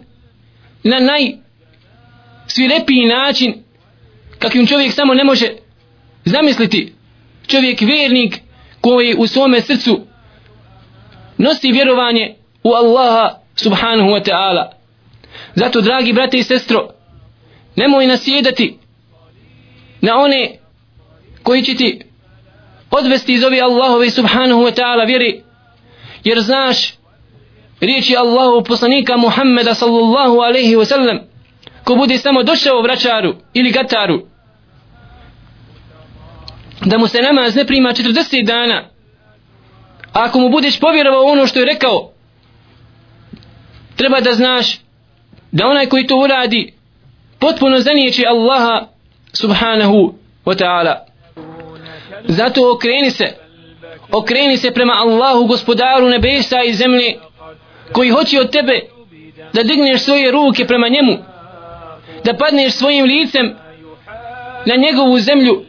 na 0.83 1.01
naj 1.01 1.33
svirepiji 2.47 3.07
način 3.07 3.55
kakvim 4.39 4.67
čovjek 4.67 4.93
samo 4.93 5.15
ne 5.15 5.25
može 5.25 5.49
zamisliti 6.25 6.93
čovjek 7.47 7.81
vjernik 7.81 8.41
koji 8.81 9.15
u 9.19 9.27
svome 9.27 9.61
srcu 9.61 10.01
nosi 11.39 11.73
vjerovanje 11.73 12.35
u 12.65 12.73
Allaha 12.73 13.39
subhanahu 13.57 14.09
wa 14.09 14.23
ta'ala. 14.31 14.71
Zato 15.55 15.81
dragi 15.81 16.13
brate 16.13 16.39
i 16.39 16.43
sestro 16.43 16.89
nemoj 17.77 18.07
nasjedati 18.07 18.79
na 20.01 20.17
one 20.19 20.59
koji 21.43 21.63
će 21.63 21.75
ti 21.75 22.01
odvesti 22.91 23.33
iz 23.33 23.45
ove 23.45 23.61
Allahove 23.61 24.11
subhanahu 24.11 24.61
wa 24.61 24.81
ta'ala 24.81 25.07
vjeri 25.07 25.43
jer 26.25 26.41
znaš 26.41 26.95
riječi 27.81 28.17
Allahu 28.17 28.65
poslanika 28.65 29.17
Muhammeda 29.17 29.75
sallallahu 29.75 30.41
alaihi 30.41 30.77
wa 30.77 30.85
sallam 30.85 31.19
ko 31.85 31.95
bude 31.95 32.19
samo 32.19 32.43
došao 32.43 32.83
vraćaru 32.83 33.35
ili 33.55 33.71
gataru 33.71 34.23
da 36.85 36.99
mu 36.99 37.07
se 37.07 37.23
namaz 37.23 37.57
ne 37.57 37.67
prima 37.67 37.89
40 37.89 38.45
dana 38.45 38.85
a 40.13 40.25
ako 40.25 40.39
mu 40.41 40.49
budeš 40.49 40.81
povjerovao 40.81 41.23
ono 41.23 41.47
što 41.47 41.59
je 41.59 41.67
rekao 41.67 42.13
treba 43.97 44.21
da 44.21 44.33
znaš 44.33 44.79
da 45.53 45.67
onaj 45.67 45.87
koji 45.87 46.07
to 46.07 46.17
uradi 46.17 46.73
potpuno 47.39 47.81
zanijeći 47.81 48.25
Allaha 48.27 48.87
subhanahu 49.33 50.15
wa 50.47 50.55
ta'ala. 50.55 50.95
Zato 52.25 52.73
okreni 52.75 53.11
se 53.11 53.37
okreni 54.13 54.57
se 54.57 54.71
prema 54.71 54.93
Allahu 54.93 55.47
gospodaru 55.47 56.09
nebesa 56.09 56.63
i 56.63 56.73
zemlje 56.73 57.17
koji 57.92 58.10
hoće 58.10 58.40
od 58.40 58.52
tebe 58.52 58.80
da 59.54 59.64
digneš 59.64 60.02
svoje 60.02 60.32
ruke 60.32 60.66
prema 60.66 60.88
njemu 60.88 61.18
da 62.26 62.38
padneš 62.38 62.74
svojim 62.74 63.06
licem 63.06 63.56
na 64.66 64.76
njegovu 64.76 65.20
zemlju 65.20 65.66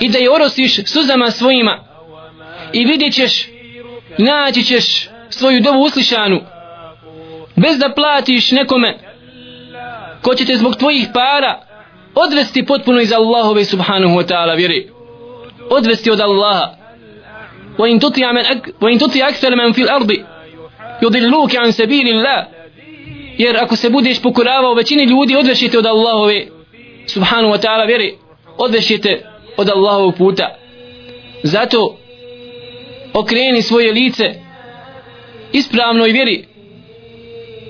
i 0.00 0.08
da 0.08 0.18
je 0.18 0.34
orosiš 0.34 0.84
suzama 0.86 1.30
svojima 1.30 1.84
i 2.72 2.84
vidjet 2.84 3.14
ćeš 3.14 3.48
naći 4.18 4.62
ćeš 4.62 5.08
svoju 5.30 5.60
dovu 5.60 5.82
uslišanu 5.82 6.40
bez 7.56 7.78
da 7.78 7.94
platiš 7.94 8.52
nekome 8.52 8.98
ko 10.22 10.34
će 10.34 10.44
te 10.44 10.56
zbog 10.56 10.76
tvojih 10.76 11.08
para 11.14 11.60
odvesti 12.14 12.66
potpuno 12.66 13.00
iz 13.00 13.12
Allahove 13.12 13.64
subhanahu 13.64 14.14
wa 14.14 14.26
ta'ala 14.28 14.56
vjeri 14.56 14.88
odvesti 15.70 16.10
od 16.10 16.20
Allaha 16.20 16.76
وإن 17.78 17.98
تطيع 17.98 18.32
من 18.32 18.40
أك... 18.40 18.74
وإن 18.82 18.98
تطيع 18.98 19.28
أكثر 19.28 19.56
من 19.56 19.72
في 19.72 19.82
الأرض 19.82 20.12
yudilluke 21.01 21.57
an 21.57 21.71
sabilillah 21.71 22.45
jer 23.37 23.57
ako 23.57 23.75
se 23.75 23.89
budeš 23.89 24.21
pokoravao 24.21 24.73
većini 24.73 25.03
ljudi 25.03 25.35
odvešite 25.35 25.77
od 25.77 25.85
Allahove. 25.85 26.47
Subhanu 27.07 27.47
wa 27.47 27.57
ta'ala 27.57 27.87
vjeri 27.87 28.17
odvešite 28.57 29.25
od 29.57 29.69
Allahovog 29.69 30.15
puta. 30.17 30.55
Zato 31.43 31.97
okreni 33.13 33.61
svoje 33.61 33.91
lice 33.91 34.33
ispravno 35.53 36.07
i 36.07 36.11
vjeri. 36.11 36.45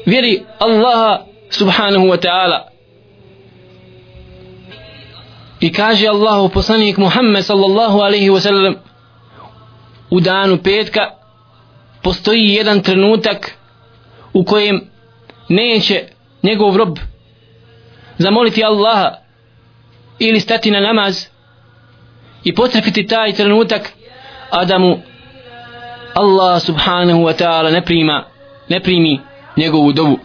Vjeri 0.05 0.41
Allaha 0.59 1.25
subhanahu 1.49 2.05
wa 2.05 2.17
ta'ala. 2.17 2.59
I 5.59 5.73
kaže 5.73 6.07
Allahu 6.07 6.49
poslanik 6.49 6.97
Muhammed 6.97 7.45
sallallahu 7.45 7.99
alaihi 7.99 8.29
wa 8.29 8.39
sallam 8.39 8.75
u 10.09 10.19
danu 10.19 10.57
petka 10.57 11.20
postoji 12.03 12.53
jedan 12.53 12.81
trenutak 12.81 13.51
u 14.33 14.45
kojem 14.45 14.81
neće 15.49 16.03
njegov 16.43 16.77
rob 16.77 16.97
zamoliti 18.17 18.63
Allaha 18.63 19.17
ili 20.19 20.39
stati 20.39 20.71
na 20.71 20.79
namaz 20.79 21.25
i 22.43 22.55
potrefiti 22.55 23.07
taj 23.07 23.33
trenutak 23.33 23.91
a 24.49 24.65
da 24.65 24.79
mu 24.79 25.01
Allah 26.13 26.61
subhanahu 26.61 27.19
wa 27.19 27.33
ta'ala 27.33 27.71
ne 27.71 27.81
prima 27.85 28.25
ne 28.69 28.79
primi 28.79 29.19
njegovu 29.57 29.91
dobu 29.93 30.19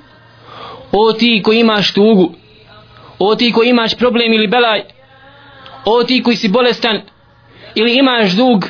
o 0.93 1.13
ti 1.13 1.43
koji 1.45 1.61
imaš 1.61 1.93
tugu 1.93 2.35
o 3.19 3.35
ti 3.35 3.53
koji 3.53 3.69
imaš 3.69 3.97
problem 3.97 4.33
ili 4.33 4.47
belaj 4.47 4.83
o 5.85 6.05
ti 6.05 6.23
koji 6.23 6.37
si 6.37 6.49
bolestan 6.49 7.01
ili 7.75 7.99
imaš 7.99 8.33
dug 8.33 8.65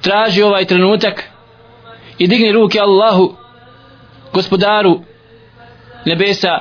traži 0.00 0.42
ovaj 0.42 0.64
trenutak 0.64 1.30
i 2.18 2.26
digni 2.28 2.52
ruke 2.52 2.80
Allahu 2.80 3.36
gospodaru 4.32 5.00
nebesa 6.06 6.58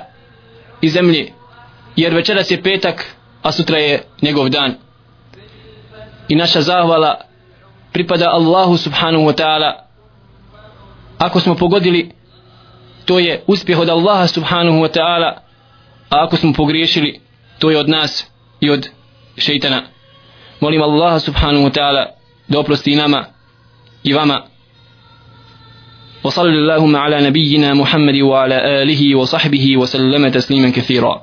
i 0.81 0.89
zemlje 0.89 1.31
jer 1.95 2.13
večeras 2.13 2.51
je 2.51 2.63
petak 2.63 3.15
a 3.43 3.51
sutra 3.51 3.77
je 3.77 4.03
njegov 4.21 4.49
dan. 4.49 4.73
I 6.29 6.35
naša 6.35 6.61
zahvala 6.61 7.21
pripada 7.93 8.29
Allahu 8.29 8.77
subhanahu 8.77 9.23
wa 9.25 9.35
ta'ala. 9.35 9.85
Ako 11.17 11.39
smo 11.39 11.55
pogodili 11.55 12.11
to 13.05 13.19
je 13.19 13.43
uspjeh 13.47 13.79
od 13.79 13.89
Allaha 13.89 14.27
subhanahu 14.27 14.77
wa 14.77 14.89
ta'ala 14.89 15.37
a 16.09 16.23
ako 16.25 16.37
smo 16.37 16.53
pogriješili 16.53 17.19
to 17.59 17.71
je 17.71 17.79
od 17.79 17.89
nas 17.89 18.25
i 18.59 18.69
od 18.69 18.89
šeitana. 19.37 19.81
Molim 20.59 20.81
Allaha 20.81 21.19
subhanahu 21.19 21.65
wa 21.65 21.71
ta'ala 21.71 22.05
da 22.47 22.59
oprosti 22.59 22.95
nama 22.95 23.25
i 24.03 24.13
vama. 24.13 24.54
وصلى 26.25 26.49
اللهم 26.49 26.95
على 26.95 27.17
نبينا 27.27 27.73
محمد 27.73 28.17
وعلى 28.21 28.57
آله 28.81 29.15
وصحبه 29.15 29.77
وسلم 29.77 30.27
تسليما 30.27 30.69
كثيرا. 30.69 31.21